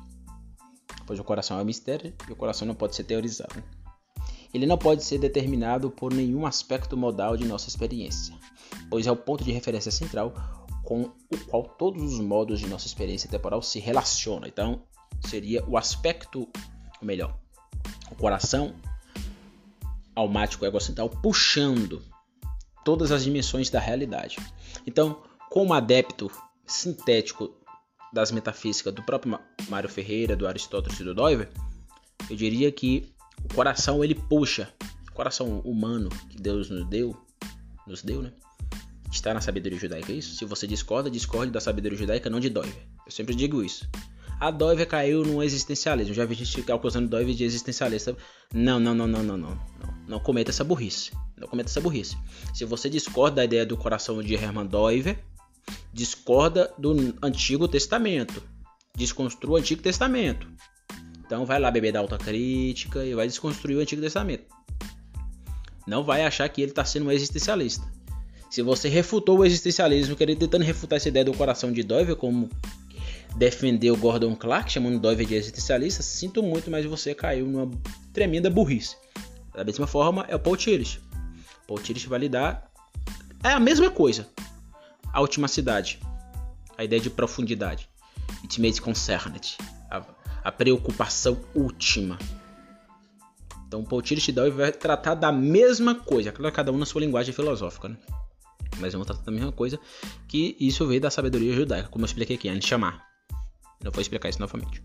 [1.06, 3.62] Pois o coração é um mistério e o coração não pode ser teorizado.
[4.52, 8.36] Ele não pode ser determinado por nenhum aspecto modal de nossa experiência
[8.88, 10.32] pois é o ponto de referência central
[10.84, 14.46] com o qual todos os modos de nossa experiência temporal se relacionam.
[14.46, 14.82] Então,
[15.26, 16.48] seria o aspecto,
[17.00, 17.38] ou melhor,
[18.10, 18.74] o coração
[20.14, 22.02] almático egocentral puxando
[22.84, 24.36] todas as dimensões da realidade.
[24.86, 26.30] Então, como adepto
[26.66, 27.54] sintético
[28.10, 29.38] das metafísicas do próprio
[29.68, 31.50] Mário Ferreira, do Aristóteles e do Doiver,
[32.30, 33.12] eu diria que
[33.44, 34.72] o coração ele puxa,
[35.10, 37.14] o coração humano que Deus nos deu,
[37.86, 38.32] nos deu, né?
[39.10, 40.34] está na sabedoria judaica, é isso?
[40.36, 42.88] Se você discorda, discorde da sabedoria judaica, não de Doiver.
[43.04, 43.86] Eu sempre digo isso.
[44.40, 46.14] A Doiver caiu no existencialismo.
[46.14, 48.16] Já vi gente acusando Doiver de existencialista.
[48.54, 49.94] Não, não, não, não, não, não, não.
[50.08, 51.12] Não cometa essa burrice.
[51.36, 52.16] Não cometa essa burrice.
[52.54, 55.22] Se você discorda da ideia do coração de Hermann Doiver,
[55.92, 58.42] discorda do Antigo Testamento.
[58.96, 60.46] Desconstrua o Antigo Testamento.
[61.24, 64.44] Então vai lá beber da alta crítica e vai desconstruir o Antigo Testamento.
[65.86, 67.84] Não vai achar que ele está sendo um existencialista.
[68.50, 72.50] Se você refutou o existencialismo, querendo tentando refutar essa ideia do coração de Dover, como
[73.34, 77.70] defendeu Gordon Clark, chamando Dover de existencialista, sinto muito, mas você caiu numa
[78.12, 78.94] tremenda burrice.
[79.54, 81.00] Da mesma forma, é o Paul Tillich.
[81.66, 82.70] Paul Tillich vai lidar...
[83.42, 84.28] É a mesma coisa.
[85.12, 86.00] A última cidade.
[86.76, 87.88] A ideia de profundidade.
[88.58, 89.56] Makes concerned.
[89.90, 90.02] A,
[90.44, 92.18] a preocupação última.
[93.66, 96.32] Então, Paul Dover vai tratar da mesma coisa.
[96.32, 97.96] Claro, cada um na sua linguagem filosófica, né?
[98.78, 99.78] Mas vão tratar da mesma coisa
[100.28, 103.02] que isso veio da sabedoria judaica, como eu expliquei aqui, antes de chamar.
[103.82, 104.82] Não vou explicar isso novamente.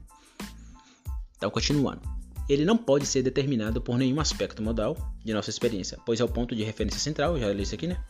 [1.37, 2.01] Então, continuando.
[2.49, 6.29] Ele não pode ser determinado por nenhum aspecto modal de nossa experiência, pois é o
[6.29, 8.01] ponto de referência central, já li isso aqui, né?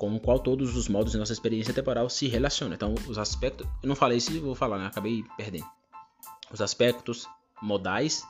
[0.00, 2.74] Com o qual todos os modos de nossa experiência temporal se relacionam.
[2.74, 3.66] Então, os aspectos.
[3.82, 4.86] Eu não falei isso, vou falar, né?
[4.86, 5.66] Acabei perdendo.
[6.50, 7.28] Os aspectos
[7.60, 8.24] modais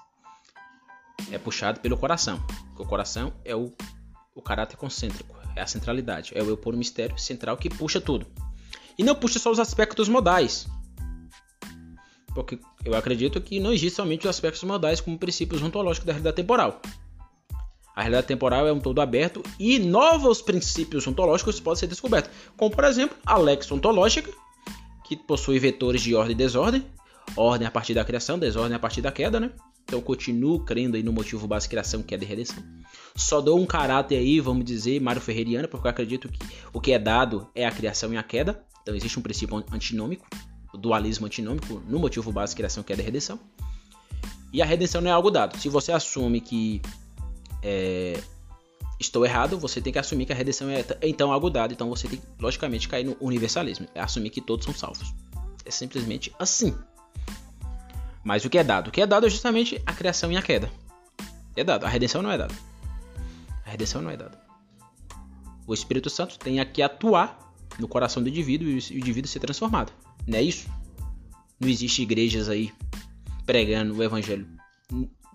[1.31, 2.45] é puxado pelo coração.
[2.77, 3.71] O coração é o,
[4.35, 8.27] o caráter concêntrico, é a centralidade, é o eu por mistério central que puxa tudo.
[8.99, 10.67] E não puxa só os aspectos modais,
[12.35, 16.37] porque eu acredito que não existe somente os aspectos modais como princípios ontológicos da realidade
[16.37, 16.83] temporal.
[17.95, 22.71] A realidade temporal é um todo aberto e novos princípios ontológicos podem ser descobertos, como
[22.71, 24.31] por exemplo a lex ontológica,
[25.05, 26.87] que possui vetores de ordem e desordem,
[27.37, 29.51] ordem a partir da criação, desordem a partir da queda, né?
[29.85, 32.63] Então continuo crendo aí no motivo básico criação, queda e redenção.
[33.17, 36.39] Só dou um caráter aí, vamos dizer, Mário Ferreiriano, porque eu acredito que
[36.73, 38.65] o que é dado é a criação e a queda.
[38.83, 40.27] Então existe um princípio antinômico
[40.73, 43.39] o dualismo antinômico no motivo de criação, que é a redenção.
[44.53, 45.59] E a redenção não é algo dado.
[45.59, 46.81] Se você assume que
[47.63, 48.23] é,
[48.99, 51.73] estou errado, você tem que assumir que a redenção é então algo dado.
[51.73, 53.87] Então você tem que, logicamente, cair no universalismo.
[53.95, 55.15] É assumir que todos são salvos.
[55.65, 56.77] É simplesmente assim.
[58.23, 58.89] Mas o que é dado?
[58.89, 60.71] O que é dado é justamente a criação e a queda.
[61.57, 61.87] É dado.
[61.87, 62.55] A redenção não é dada.
[63.65, 64.39] A redenção não é dada.
[65.67, 67.39] O Espírito Santo tem que atuar
[67.79, 69.93] no coração do indivíduo e o indivíduo ser transformado.
[70.27, 70.69] Não é isso?
[71.59, 72.73] Não existe igrejas aí
[73.47, 74.47] pregando o evangelho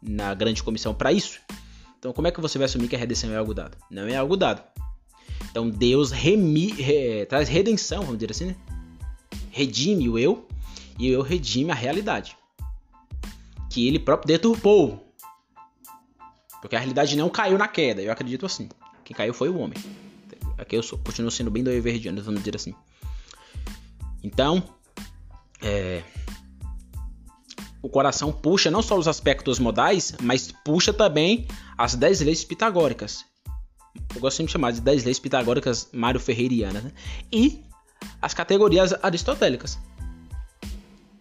[0.01, 1.39] na grande comissão para isso.
[2.05, 3.75] Então, como é que você vai assumir que a redenção é algo dado?
[3.89, 4.61] Não é algo dado.
[5.49, 8.55] Então, Deus remi, re, traz redenção, vamos dizer assim, né?
[9.49, 10.47] Redime o eu
[10.99, 12.37] e eu redime a realidade.
[13.71, 15.11] Que ele próprio deturpou.
[16.61, 18.69] Porque a realidade não caiu na queda, eu acredito assim.
[19.03, 19.79] Quem caiu foi o homem.
[20.59, 22.75] Aqui eu sou, continuo sendo bem do verdiano, vamos dizer assim.
[24.23, 24.61] Então,
[25.59, 26.03] é,
[27.85, 33.23] o coração puxa não só os aspectos modais, mas puxa também as 10 leis pitagóricas.
[34.15, 36.83] Eu gosto sempre de chamar de 10 leis pitagóricas Mário Ferreirianas.
[36.83, 36.91] Né?
[37.31, 37.63] E
[38.19, 39.77] as categorias aristotélicas.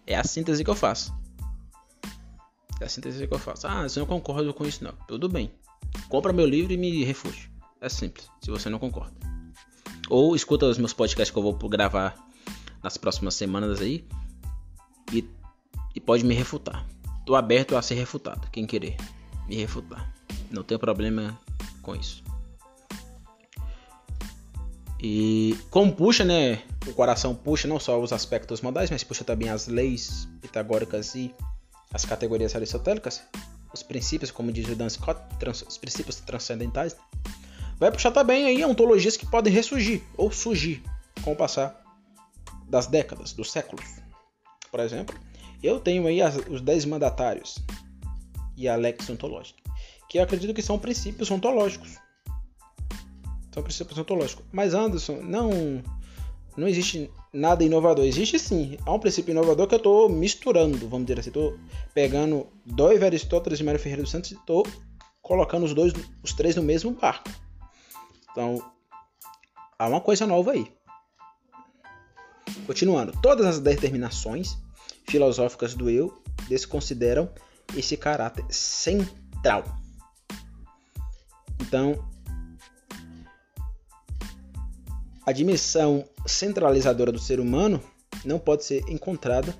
[0.07, 1.13] É a síntese que eu faço.
[2.81, 3.67] É a síntese que eu faço.
[3.67, 4.93] Ah, você não concordo com isso não.
[5.07, 5.51] Tudo bem.
[6.09, 7.51] Compra meu livro e me refute.
[7.79, 9.13] É simples, se você não concorda.
[10.09, 12.15] Ou escuta os meus podcasts que eu vou gravar
[12.81, 14.03] nas próximas semanas aí
[15.13, 15.23] e,
[15.95, 16.85] e pode me refutar.
[17.25, 18.97] Tô aberto a ser refutado, quem querer
[19.47, 20.13] me refutar.
[20.51, 21.39] Não tenho problema
[21.81, 22.23] com isso.
[25.01, 26.63] E como puxa, né?
[26.87, 31.33] O coração puxa não só os aspectos modais, mas puxa também as leis pitagóricas e
[31.93, 33.21] as categorias aristotélicas,
[33.73, 35.21] os princípios, como diz o Dan Scott,
[35.67, 36.95] os princípios transcendentais.
[37.77, 40.81] Vai puxar também aí ontologias que podem ressurgir ou surgir
[41.23, 41.81] com o passar
[42.67, 43.85] das décadas, dos séculos.
[44.71, 45.17] Por exemplo,
[45.65, 47.57] eu tenho aí as, os 10 mandatários
[48.57, 49.61] e a lex ontológica,
[50.09, 51.97] que eu acredito que são princípios ontológicos.
[53.51, 54.45] São princípios ontológicos.
[54.51, 55.81] Mas Anderson, não
[56.57, 58.05] não existe nada inovador.
[58.05, 58.77] Existe sim.
[58.85, 61.29] Há um princípio inovador que eu estou misturando, vamos dizer assim.
[61.29, 61.57] Estou
[61.93, 64.65] pegando dois Aristóteles e Mário Ferreira dos Santos e estou
[65.21, 67.29] colocando os dois, os três no mesmo barco.
[68.31, 68.61] Então,
[69.77, 70.71] há uma coisa nova aí.
[72.65, 74.57] Continuando, todas as determinações
[75.07, 77.29] filosóficas do eu desconsideram
[77.75, 79.63] esse caráter central.
[81.59, 82.07] Então,
[85.25, 87.81] a dimensão centralizadora do ser humano
[88.23, 89.55] não pode ser encontrada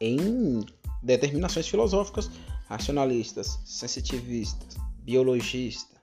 [0.00, 0.64] em
[1.02, 2.30] determinações filosóficas
[2.68, 5.98] racionalistas, sensitivistas, biologistas.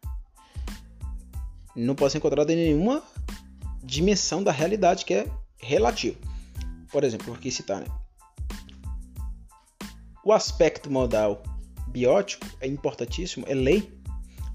[1.75, 3.01] Não pode ser encontrada em nenhuma
[3.83, 5.27] dimensão da realidade que é
[5.59, 6.17] relativo.
[6.91, 7.87] Por exemplo, aqui citar, né?
[10.27, 11.41] O aspecto modal
[11.87, 13.97] biótico é importantíssimo, é lei,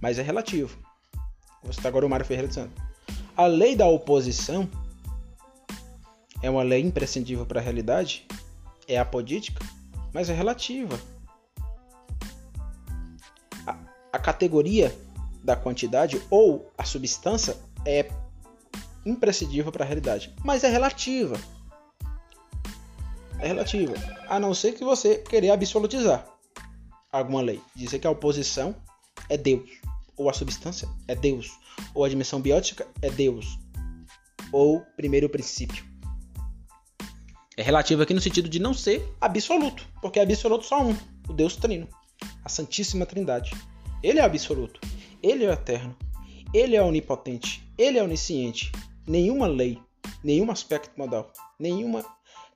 [0.03, 0.77] mas é relativo.
[1.63, 2.77] Vou citar agora o Mário Ferreira Santos.
[3.35, 4.69] A lei da oposição
[6.43, 8.27] é uma lei imprescindível para a realidade,
[8.87, 9.65] é apodítica,
[10.13, 11.01] mas é relativa.
[13.67, 13.75] A,
[14.13, 14.95] a categoria
[15.43, 17.57] da quantidade ou a substância
[17.87, 18.11] é
[19.07, 21.41] imprescindível para a realidade, mas é relativa.
[23.43, 23.95] É relativa,
[24.29, 26.25] a não ser que você querer absolutizar
[27.11, 28.73] alguma lei, dizer que a oposição
[29.29, 29.69] é Deus,
[30.17, 31.51] ou a substância é Deus,
[31.93, 33.59] ou a dimensão biótica é Deus,
[34.53, 35.85] ou primeiro princípio.
[37.57, 40.97] É relativo aqui no sentido de não ser absoluto, porque é absoluto só um,
[41.29, 41.89] o Deus Trino,
[42.45, 43.51] a Santíssima Trindade.
[44.05, 44.81] Ele é absoluto,
[45.21, 45.97] ele é eterno,
[46.55, 48.71] ele é onipotente, ele é onisciente.
[49.05, 49.81] Nenhuma lei,
[50.23, 52.05] nenhum aspecto modal, nenhuma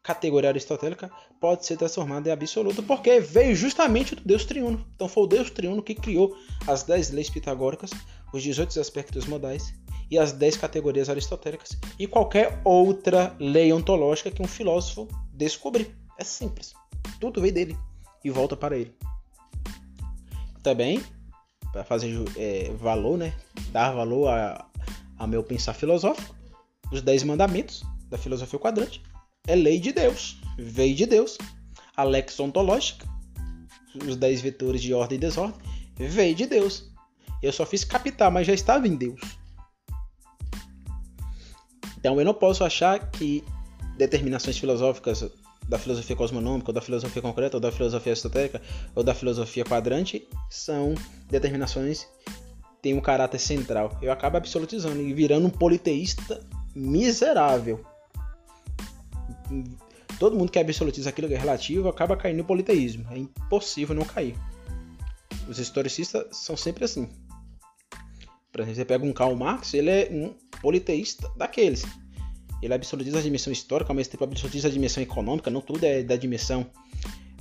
[0.07, 4.87] categoria aristotélica pode ser transformada em absoluto, porque veio justamente do Deus triuno.
[4.95, 7.90] Então foi o Deus triuno que criou as 10 leis pitagóricas,
[8.33, 9.75] os 18 aspectos modais
[10.09, 15.92] e as 10 categorias aristotélicas e qualquer outra lei ontológica que um filósofo descobrir.
[16.16, 16.73] É simples.
[17.21, 17.77] Tudo veio dele
[18.25, 18.95] e volta para ele.
[20.62, 21.03] Também,
[21.73, 23.35] para fazer é, valor, né?
[23.73, 24.66] dar valor a,
[25.19, 26.35] a meu pensar filosófico,
[26.92, 29.03] os 10 mandamentos da filosofia quadrante
[29.46, 31.38] é lei de Deus, veio de Deus.
[31.96, 33.06] A lex ontológica,
[34.06, 35.59] os 10 vetores de ordem e desordem,
[35.96, 36.90] veio de Deus.
[37.42, 39.20] Eu só fiz captar, mas já estava em Deus.
[41.96, 43.42] Então eu não posso achar que
[43.96, 45.24] determinações filosóficas
[45.68, 48.62] da filosofia cosmonômica, ou da filosofia concreta, ou da filosofia aristotélica,
[48.94, 50.94] ou da filosofia quadrante são
[51.28, 52.06] determinações
[52.80, 53.98] têm um caráter central.
[54.00, 56.40] Eu acabo absolutizando e virando um politeísta
[56.74, 57.85] miserável.
[60.18, 63.06] Todo mundo que absolutiza aquilo que é relativo acaba caindo no politeísmo.
[63.11, 64.35] É impossível não cair.
[65.48, 67.09] Os historicistas são sempre assim.
[68.50, 71.85] Por exemplo, você pega um Karl Marx, ele é um politeísta daqueles.
[72.62, 76.02] Ele absolutiza a dimensão histórica, ao mesmo tempo absolutiza a dimensão econômica, não tudo é
[76.02, 76.66] da dimensão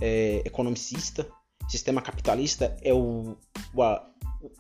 [0.02, 1.26] é, economicista.
[1.70, 3.38] Sistema capitalista é o,
[3.80, 4.06] a,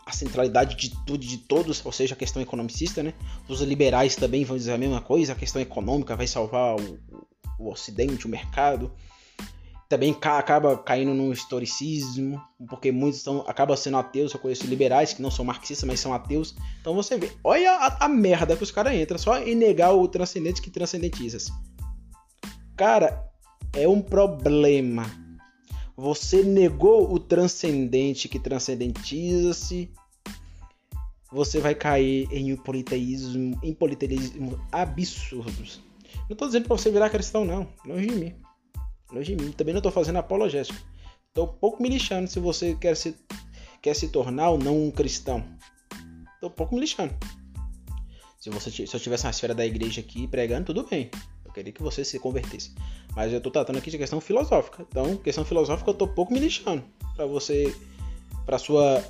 [0.06, 3.14] a, centralidade de tudo de todos, ou seja, a questão economicista, né?
[3.50, 7.28] Os liberais também vão dizer a mesma coisa, a questão econômica vai salvar o,
[7.58, 8.92] o ocidente, o mercado
[9.88, 14.34] também acaba caindo no historicismo, porque muitos são, acabam sendo ateus.
[14.34, 16.56] Eu conheço liberais que não são marxistas, mas são ateus.
[16.82, 20.08] Então você vê, olha a, a merda que os caras entram só em negar o
[20.08, 21.52] transcendente que transcendentiza-se.
[22.76, 23.30] Cara,
[23.74, 25.06] é um problema.
[25.96, 29.90] Você negou o transcendente que transcendentiza-se.
[31.32, 35.85] Você vai cair em politeísmo, em politeísmo absurdos.
[36.22, 37.68] Não estou dizendo para você virar cristão, não.
[37.86, 38.36] Longe de mim.
[39.12, 39.52] Longe de mim.
[39.52, 40.78] Também não estou fazendo apologética.
[41.38, 43.16] Um pouco me lixando se você quer se,
[43.82, 45.44] quer se tornar ou não um cristão.
[46.42, 47.14] Um pouco me lixando.
[48.40, 51.10] Se, você, se eu tivesse na esfera da igreja aqui pregando, tudo bem.
[51.44, 52.74] Eu queria que você se convertesse.
[53.16, 54.86] Mas eu estou tratando aqui de questão filosófica.
[54.88, 56.84] Então, questão filosófica, eu um pouco me lixando.
[57.16, 57.76] Para você.
[58.46, 59.04] Para sua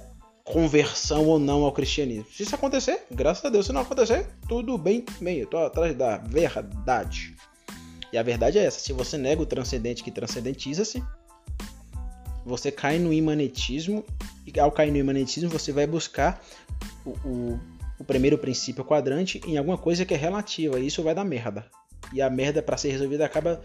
[0.46, 2.28] conversão ou não ao cristianismo.
[2.32, 3.66] Se isso acontecer, graças a Deus.
[3.66, 5.40] Se não acontecer, tudo bem também.
[5.40, 7.36] Eu estou atrás da verdade.
[8.14, 11.04] E a verdade é essa: se você nega o transcendente que transcendentiza-se,
[12.46, 14.06] você cai no imanetismo,
[14.46, 16.40] e ao cair no imanetismo, você vai buscar
[17.04, 17.60] o, o,
[18.00, 21.66] o primeiro princípio quadrante em alguma coisa que é relativa, e isso vai dar merda.
[22.14, 23.62] E a merda, para ser resolvida, acaba.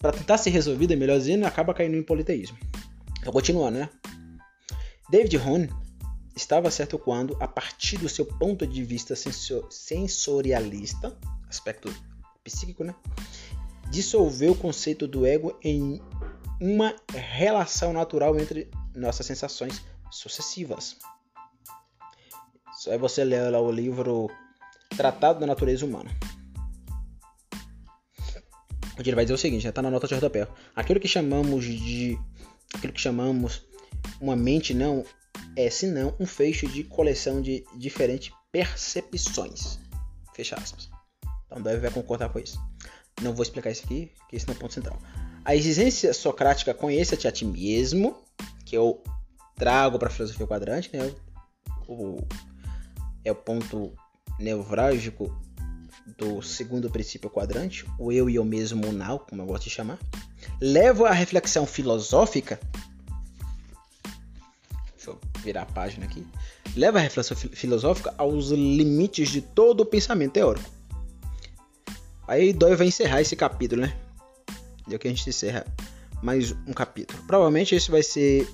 [0.00, 2.58] Para tentar ser resolvida, melhor dizendo, acaba caindo em politeísmo.
[3.20, 3.88] Então, continuando, né?
[5.08, 5.70] David Hone
[6.34, 9.14] estava certo quando, a partir do seu ponto de vista
[9.70, 11.16] sensorialista,
[11.48, 11.94] aspecto
[12.42, 12.94] psíquico, né?
[13.90, 16.00] dissolver o conceito do ego em
[16.60, 20.96] uma relação natural entre nossas sensações sucessivas.
[22.78, 24.30] Só é você ler lá o livro
[24.96, 26.10] Tratado da Natureza Humana.
[28.98, 30.46] Onde ele vai dizer o seguinte, está na nota de rodapé.
[30.74, 32.18] Aquilo que chamamos de
[32.72, 33.62] aquilo que chamamos
[34.20, 35.04] uma mente não
[35.56, 39.78] é senão um feixe de coleção de diferentes percepções.
[40.34, 40.88] Fecha aspas.
[41.46, 42.60] Então deve vai concordar com isso.
[43.22, 44.98] Não vou explicar isso aqui, que esse não é o ponto central.
[45.44, 48.16] A exigência socrática conheça-te a ti mesmo,
[48.64, 49.02] que eu
[49.54, 51.14] trago para a filosofia quadrante, né?
[51.86, 52.16] O,
[53.24, 53.92] é o ponto
[54.38, 55.36] nevrálgico
[56.18, 59.98] do segundo princípio quadrante, o eu e eu mesmo now, como eu gosto de chamar.
[60.60, 62.58] Levo a reflexão filosófica.
[65.44, 66.26] Virar a página aqui.
[66.74, 70.74] Leva a reflexão filosófica aos limites de todo o pensamento teórico
[72.26, 73.94] Aí Dói vai encerrar esse capítulo, né?
[74.88, 75.66] Deu que a gente encerra
[76.22, 77.22] mais um capítulo.
[77.26, 78.48] Provavelmente esse vai ser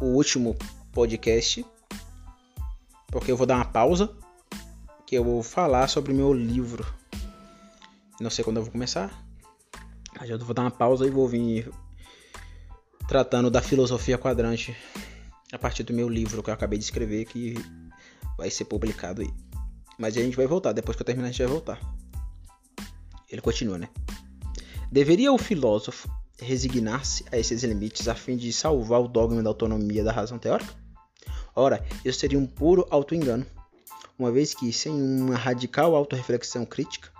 [0.00, 0.56] o último
[0.92, 1.64] podcast.
[3.08, 4.10] Porque eu vou dar uma pausa.
[5.06, 6.86] Que eu vou falar sobre o meu livro.
[8.18, 9.22] Não sei quando eu vou começar.
[10.18, 11.70] Mas eu vou dar uma pausa e vou vir
[13.06, 14.76] tratando da filosofia quadrante
[15.52, 17.54] a partir do meu livro que eu acabei de escrever que
[18.36, 19.30] vai ser publicado aí.
[19.98, 21.80] Mas a gente vai voltar, depois que eu terminar a gente vai voltar.
[23.30, 23.88] Ele continua, né?
[24.90, 26.08] Deveria o filósofo
[26.40, 30.74] resignar-se a esses limites a fim de salvar o dogma da autonomia da razão teórica?
[31.54, 33.46] Ora, isso seria um puro auto-engano,
[34.18, 37.13] uma vez que, sem uma radical autorreflexão crítica,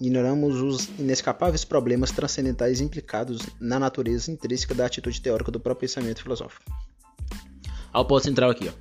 [0.00, 6.22] ignoramos os inescapáveis problemas transcendentais implicados na natureza intrínseca da atitude teórica do próprio pensamento
[6.22, 6.64] filosófico.
[7.92, 8.72] Ao ponto central aqui, ó.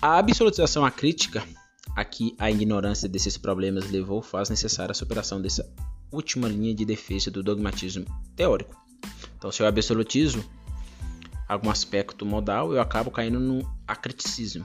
[0.00, 1.42] A absolutização à crítica
[1.96, 5.68] a que a ignorância desses problemas levou faz necessária a superação dessa
[6.12, 8.04] última linha de defesa do dogmatismo
[8.36, 8.76] teórico.
[9.36, 10.44] Então, se eu absolutizo
[11.48, 14.64] algum aspecto modal, eu acabo caindo no acriticismo.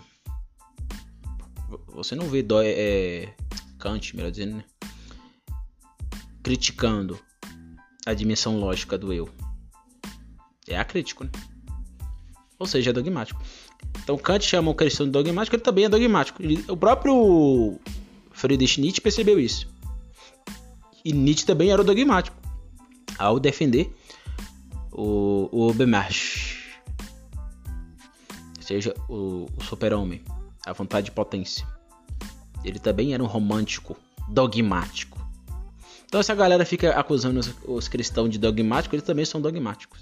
[1.87, 3.33] Você não vê dói, é,
[3.79, 4.63] Kant, melhor dizendo, né?
[6.43, 7.17] Criticando
[8.05, 9.29] a dimensão lógica do eu.
[10.67, 11.31] É acrítico, né?
[12.59, 13.41] Ou seja, é dogmático.
[14.03, 16.43] Então Kant chama o cristão de dogmático, ele também é dogmático.
[16.67, 17.79] O próprio
[18.31, 19.67] Friedrich Nietzsche percebeu isso.
[21.03, 22.35] E Nietzsche também era dogmático
[23.17, 23.93] ao defender
[24.91, 26.79] o, o Bemarch,
[28.57, 30.21] ou seja, o, o super-homem,
[30.65, 31.67] a vontade de potência.
[32.63, 33.97] Ele também era um romântico
[34.29, 35.19] dogmático.
[36.13, 39.99] Então essa galera fica acusando os, os cristãos de dogmáticos, eles também são dogmáticos.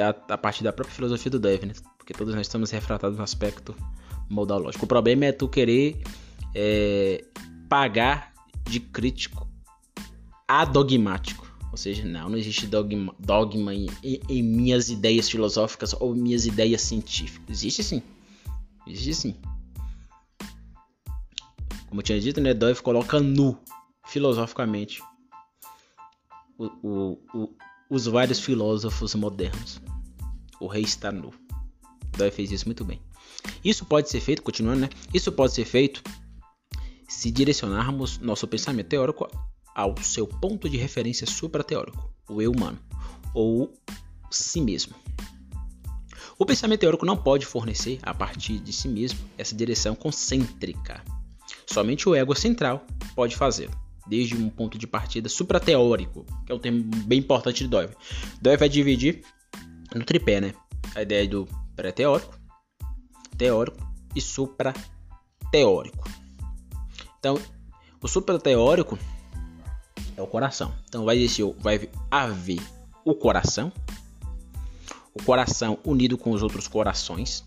[0.00, 3.76] A, a partir da própria filosofia do Devin, porque todos nós estamos refratados no aspecto
[4.30, 4.86] modalógico.
[4.86, 6.02] O problema é tu querer
[6.54, 7.22] é,
[7.68, 8.32] pagar
[8.64, 9.46] de crítico
[10.48, 11.46] a dogmático.
[11.70, 16.80] Ou seja, não, não existe dogma, dogma em, em, minhas ideias filosóficas ou minhas ideias
[16.80, 17.58] científicas.
[17.58, 18.02] Existe sim.
[18.86, 19.36] Existe sim.
[21.86, 22.54] Como eu tinha dito, né?
[22.54, 23.58] Dove coloca nu
[24.12, 25.02] filosoficamente
[26.58, 27.54] o, o, o,
[27.88, 29.80] os vários filósofos modernos.
[30.60, 31.32] O rei está nu.
[32.16, 33.00] Dove fez isso muito bem.
[33.64, 34.90] Isso pode ser feito, continuando, né?
[35.14, 36.02] Isso pode ser feito
[37.08, 39.28] se direcionarmos nosso pensamento teórico
[39.74, 42.78] ao seu ponto de referência supra-teórico, o eu humano,
[43.34, 43.72] ou
[44.30, 44.94] si mesmo.
[46.38, 51.02] O pensamento teórico não pode fornecer, a partir de si mesmo, essa direção concêntrica.
[51.66, 56.58] Somente o ego central pode fazê-lo desde um ponto de partida suprateórico, que é um
[56.58, 57.94] termo bem importante de Dove.
[58.40, 59.22] Dove vai dividir
[59.94, 60.54] no tripé, né?
[60.94, 62.38] A ideia do pré-teórico,
[63.36, 63.78] teórico
[64.14, 66.08] e suprateórico.
[67.18, 67.38] Então,
[68.00, 68.98] o suprateórico
[70.16, 70.74] é o coração.
[70.88, 72.60] Então, vai existir, vai haver
[73.04, 73.72] o coração,
[75.14, 77.44] o coração unido com os outros corações,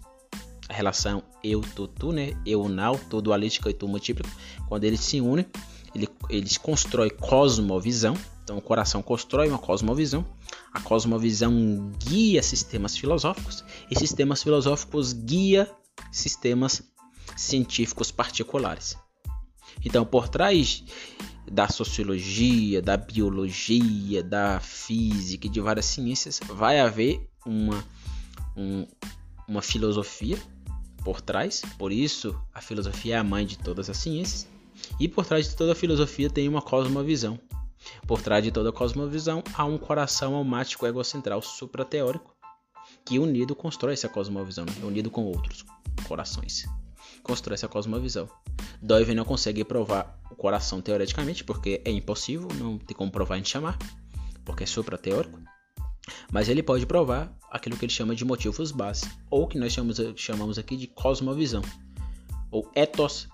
[0.67, 2.35] a relação eu, tu, tu, né?
[2.45, 4.27] Eu, não, tu dualística e tu múltiplo.
[4.67, 5.45] Quando eles se unem,
[5.95, 8.15] ele, eles constroem cosmovisão.
[8.43, 10.25] Então, o coração constrói uma cosmovisão.
[10.71, 15.71] A cosmovisão guia sistemas filosóficos e sistemas filosóficos guia
[16.11, 16.83] sistemas
[17.35, 18.97] científicos particulares.
[19.83, 20.83] Então, por trás
[21.49, 27.83] da sociologia, da biologia, da física e de várias ciências, vai haver uma,
[28.55, 28.85] um,
[29.47, 30.37] uma filosofia
[31.03, 31.61] por trás.
[31.77, 34.47] Por isso, a filosofia é a mãe de todas as ciências.
[34.99, 37.39] E por trás de toda filosofia tem uma cosmovisão.
[38.07, 42.35] Por trás de toda cosmovisão há um coração almático egocentral suprateórico
[43.05, 44.73] que unido constrói essa cosmovisão, né?
[44.83, 45.63] unido com outros
[46.07, 46.65] corações.
[47.21, 48.27] Constrói essa cosmovisão.
[48.81, 53.45] Dove não consegue provar o coração teoreticamente, porque é impossível, não tem como provar em
[53.45, 53.77] chamar,
[54.43, 55.39] porque é suprateórico.
[56.31, 59.99] Mas ele pode provar aquilo que ele chama de motivos base, ou que nós chamamos,
[60.15, 61.61] chamamos aqui de cosmovisão,
[62.51, 63.27] ou ethos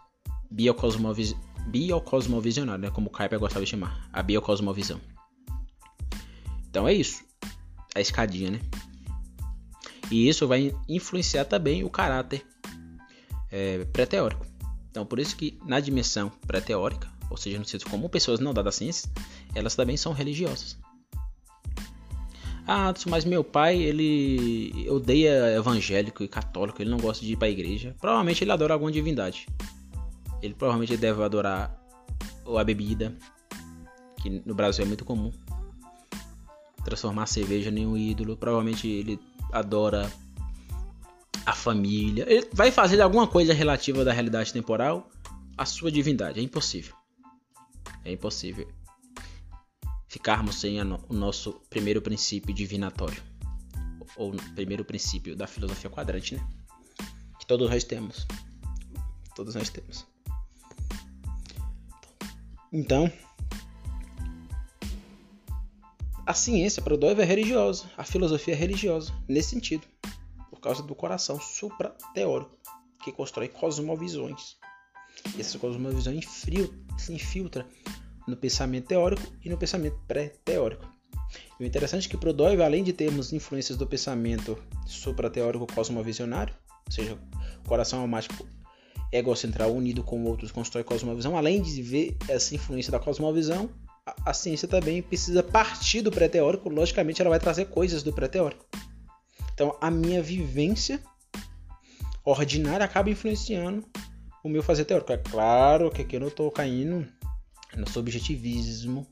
[0.49, 1.35] biocosmovis
[1.71, 2.91] biocosmovisionário, né?
[2.91, 4.99] como o Kuyper gostava de chamar, a biocosmovisão.
[6.69, 7.23] Então é isso,
[7.95, 8.59] a escadinha, né?
[10.09, 12.45] E isso vai influenciar também o caráter
[13.49, 14.45] é, pré-teórico.
[14.89, 18.75] Então, por isso que na dimensão pré-teórica, ou seja, no sentido como pessoas não dadas
[18.75, 19.09] ciências,
[19.55, 20.77] elas também são religiosas.
[22.67, 27.47] Ah, mas meu pai, ele odeia evangélico e católico, ele não gosta de ir para
[27.47, 27.95] a igreja.
[27.99, 29.47] Provavelmente ele adora alguma divindade.
[30.41, 31.79] Ele provavelmente deve adorar
[32.57, 33.15] a bebida,
[34.21, 35.31] que no Brasil é muito comum.
[36.83, 38.35] Transformar a cerveja em um ídolo.
[38.35, 39.19] Provavelmente ele
[39.51, 40.11] adora
[41.45, 42.25] a família.
[42.27, 45.09] Ele vai fazer alguma coisa relativa da realidade temporal
[45.57, 46.39] à sua divindade.
[46.39, 46.95] É impossível.
[48.03, 48.67] É impossível
[50.11, 53.23] ficarmos sem o nosso primeiro princípio divinatório.
[54.17, 56.45] Ou primeiro princípio da filosofia quadrante, né?
[57.39, 58.27] Que todos nós temos.
[59.33, 60.10] Todos nós temos.
[62.73, 63.11] Então,
[66.25, 69.85] a ciência para o Doiver é religiosa, a filosofia é religiosa, nesse sentido,
[70.49, 72.57] por causa do coração supra-teórico,
[73.03, 74.55] que constrói cosmovisões.
[75.35, 76.17] E essa cosmovisão
[76.97, 77.67] se infiltra
[78.25, 80.89] no pensamento teórico e no pensamento pré-teórico.
[81.59, 86.55] o interessante é que para o Doiver, além de termos influências do pensamento supra-teórico cosmovisionário,
[86.85, 87.19] ou seja,
[87.67, 88.47] coração almático
[89.11, 93.69] egocentral unido com outros constrói cosmovisão, além de ver essa influência da cosmovisão,
[94.05, 98.65] a, a ciência também precisa partir do pré-teórico, logicamente ela vai trazer coisas do pré-teórico.
[99.53, 101.01] Então a minha vivência
[102.23, 103.85] ordinária acaba influenciando
[104.43, 105.11] o meu fazer teórico.
[105.11, 107.05] É claro que aqui eu não estou caindo
[107.75, 109.07] no subjetivismo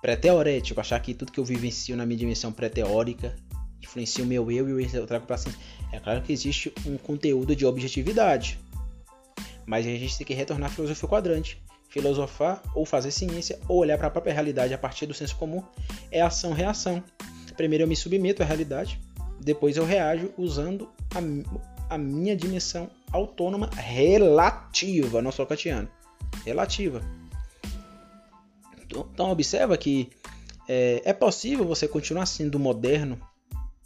[0.00, 3.36] pré-teorético, achar que tudo que eu vivencio na minha dimensão pré-teórica
[3.82, 5.60] influencia o meu eu e eu trago para ciência.
[5.92, 8.58] É claro que existe um conteúdo de objetividade,
[9.68, 11.62] mas a gente tem que retornar à filosofia quadrante.
[11.90, 15.62] Filosofar ou fazer ciência ou olhar para a própria realidade a partir do senso comum
[16.10, 17.04] é ação-reação.
[17.54, 18.98] Primeiro eu me submeto à realidade,
[19.38, 25.88] depois eu reajo usando a, a minha dimensão autônoma relativa, não sou kantiano,
[26.46, 27.02] relativa.
[28.86, 30.08] Então, então observa que
[30.66, 33.20] é, é, possível você continuar sendo moderno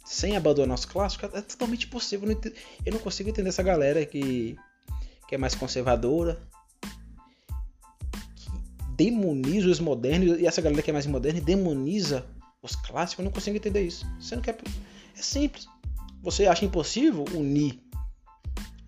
[0.05, 1.33] sem abandonar os clássicos?
[1.33, 2.29] É totalmente possível.
[2.85, 4.57] Eu não consigo entender essa galera que,
[5.33, 6.39] que é mais conservadora,
[8.95, 12.23] demoniza os modernos e essa galera que é mais moderna demoniza
[12.61, 13.23] os clássicos.
[13.23, 14.05] Eu não consigo entender isso.
[14.19, 14.57] Sendo que é,
[15.17, 15.67] é simples.
[16.21, 17.81] Você acha impossível unir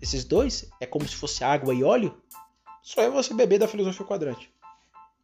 [0.00, 0.70] esses dois?
[0.80, 2.16] É como se fosse água e óleo?
[2.80, 4.48] Só é você beber da filosofia quadrante.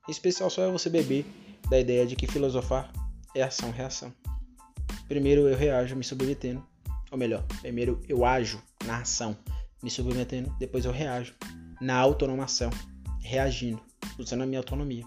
[0.09, 1.25] Em especial, só é você beber
[1.71, 2.93] da ideia de que filosofar
[3.33, 4.13] é ação-reação.
[5.07, 6.67] Primeiro eu reajo me submetendo,
[7.13, 9.37] ou melhor, primeiro eu ajo na ação,
[9.83, 11.35] me submetendo, depois eu reajo
[11.81, 12.71] na autonomação,
[13.21, 13.81] reagindo
[14.19, 15.05] usando a minha autonomia.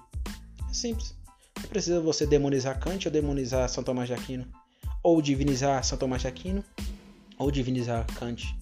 [0.69, 1.15] É simples.
[1.61, 4.45] Não precisa você demonizar Kant ou demonizar São Tomás de Aquino,
[5.01, 6.63] ou divinizar São Tomás de Aquino,
[7.37, 8.55] ou divinizar Kant.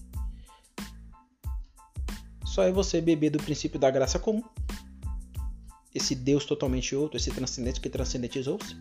[2.44, 4.44] Só é você beber do princípio da graça comum.
[5.94, 8.76] Esse Deus totalmente outro, esse transcendente que transcendentizou-se,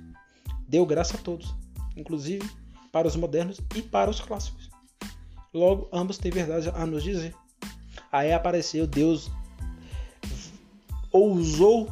[0.68, 1.54] deu graça a todos,
[1.96, 2.48] inclusive
[2.92, 4.73] para os modernos e para os clássicos.
[5.54, 7.36] Logo, ambos têm verdade a nos dizer.
[8.12, 9.30] Aí apareceu Deus
[11.12, 11.92] ousou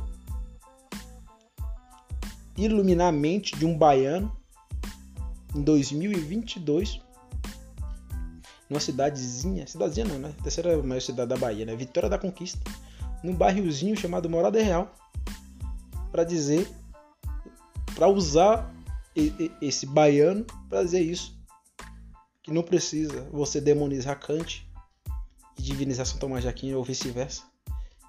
[2.58, 4.36] iluminar a mente de um baiano
[5.56, 7.02] em 2022
[8.70, 10.34] numa cidadezinha, cidadezinha não, né?
[10.42, 11.76] Terceira maior cidade da Bahia, né?
[11.76, 12.60] Vitória da Conquista,
[13.22, 14.96] num bairrozinho chamado Morada Real,
[16.10, 16.70] para dizer,
[17.94, 18.74] para usar
[19.62, 21.38] esse baiano para dizer isso,
[22.44, 24.68] que não precisa você demonizar Kant
[25.58, 27.44] e divinizar São Tomás de Aquino ou vice-versa.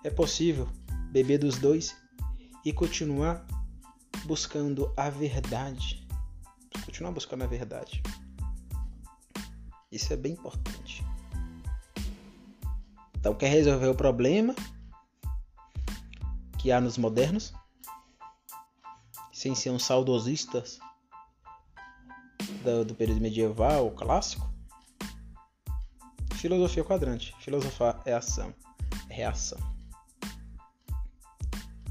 [0.03, 0.69] É possível
[1.11, 1.97] beber dos dois
[2.65, 3.47] e continuar
[4.25, 6.07] buscando a verdade.
[6.85, 8.03] Continuar buscando a verdade.
[9.91, 11.05] Isso é bem importante.
[13.15, 14.55] Então, quer resolver o problema
[16.59, 17.53] que há nos modernos?
[19.33, 20.81] Sem ser um saudosistas
[22.63, 24.51] do, do período medieval, clássico?
[26.35, 27.35] Filosofia quadrante.
[27.41, 28.55] Filosofar é ação,
[29.09, 29.59] é reação.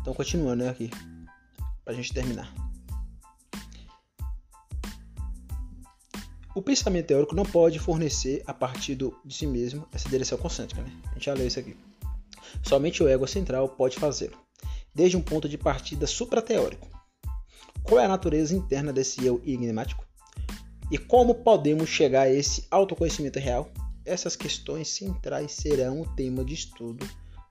[0.01, 0.89] Então, continuando aqui,
[1.83, 2.51] para a gente terminar.
[6.53, 10.91] O pensamento teórico não pode fornecer a partir de si mesmo essa direção concêntrica, né?
[11.11, 11.77] A gente já leu isso aqui.
[12.61, 14.37] Somente o ego central pode fazê-lo,
[14.93, 16.89] desde um ponto de partida suprateórico.
[17.83, 20.05] Qual é a natureza interna desse eu enigmático?
[20.91, 23.71] E como podemos chegar a esse autoconhecimento real?
[24.03, 27.07] Essas questões centrais serão o tema de estudo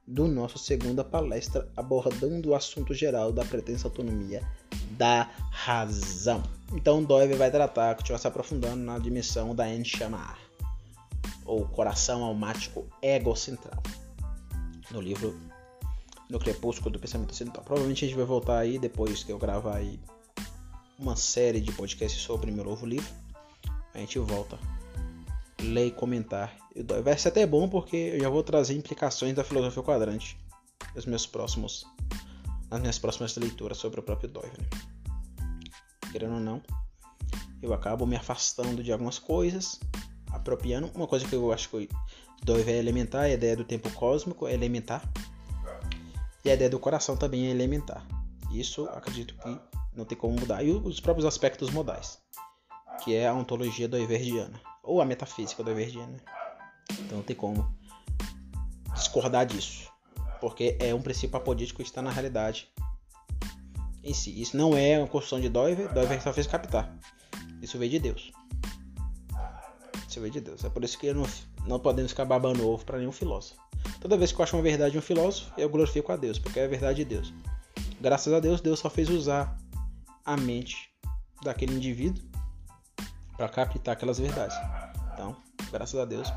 [0.07, 4.47] do nosso segunda palestra abordando o assunto geral da pretensa autonomia
[4.91, 6.43] da razão.
[6.74, 10.36] Então Doeve vai tratar, continuar se aprofundando na dimensão da Enchama,
[11.47, 13.82] ou coração almático egocentral,
[14.91, 15.41] no livro
[16.28, 17.64] No Crepúsculo do Pensamento Ocidental.
[17.64, 19.99] Provavelmente a gente vai voltar aí depois que eu gravar aí
[20.99, 23.20] uma série de podcasts sobre meu novo livro.
[24.01, 24.59] A gente volta
[25.61, 26.57] ler e comentar.
[27.05, 30.38] Vai ser até bom porque eu já vou trazer implicações da filosofia quadrante
[30.94, 31.84] nos meus próximos,
[32.70, 34.53] nas minhas próximas leituras sobre o próprio Doyle.
[34.59, 34.68] Né?
[36.11, 36.62] Querendo ou não,
[37.61, 39.78] eu acabo me afastando de algumas coisas,
[40.32, 40.90] apropriando.
[40.94, 41.86] Uma coisa que eu acho que
[42.42, 45.07] Doyle é elementar, a ideia do tempo cósmico é elementar.
[46.42, 48.03] E a ideia do coração também é elementar.
[48.51, 49.61] Isso acredito que
[49.94, 50.64] não tem como mudar.
[50.64, 52.18] E os próprios aspectos modais,
[53.03, 56.12] que é a ontologia doiverdiana ou a metafísica do Everdiano.
[56.12, 56.20] Né?
[57.01, 57.74] Então não tem como
[58.94, 59.88] discordar disso.
[60.40, 62.68] Porque é um princípio apodítico que está na realidade
[64.03, 64.40] em si.
[64.40, 66.96] Isso não é uma construção de Doiver, Doiver só fez captar.
[67.61, 68.32] Isso veio de Deus.
[70.09, 70.64] Isso veio de Deus.
[70.64, 71.26] É por isso que não,
[71.66, 73.61] não podemos ficar babando ovo para nenhum filósofo.
[74.01, 76.59] Toda vez que eu acho uma verdade de um filósofo, eu glorifico a Deus, porque
[76.59, 77.32] é a verdade de Deus.
[78.01, 79.57] Graças a Deus, Deus só fez usar
[80.24, 80.90] a mente
[81.42, 82.30] daquele indivíduo
[83.41, 84.55] para captar aquelas verdades.
[85.14, 85.34] Então,
[85.72, 86.30] graças a Deus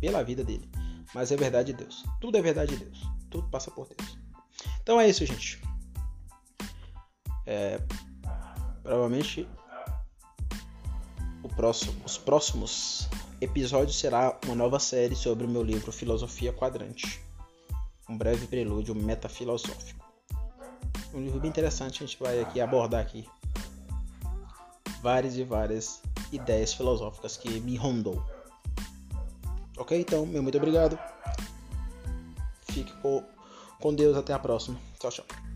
[0.00, 0.68] pela vida dele.
[1.14, 2.04] Mas é verdade de Deus.
[2.20, 3.00] Tudo é verdade de Deus.
[3.30, 4.18] Tudo passa por Deus.
[4.82, 5.62] Então é isso, gente.
[7.46, 7.80] É,
[8.82, 9.48] provavelmente
[11.54, 13.08] próximo, os próximos
[13.40, 17.20] episódios será uma nova série sobre o meu livro Filosofia Quadrante.
[18.08, 20.04] Um breve prelúdio metafilosófico.
[21.14, 23.28] Um livro bem interessante, a gente vai aqui abordar aqui
[25.00, 26.02] várias e várias
[26.32, 28.22] ideias filosóficas que me rondou.
[29.76, 29.98] Ok?
[29.98, 30.98] Então, meu muito obrigado.
[32.70, 32.92] Fique
[33.80, 34.16] com Deus.
[34.16, 34.78] Até a próxima.
[34.98, 35.47] Tchau, tchau.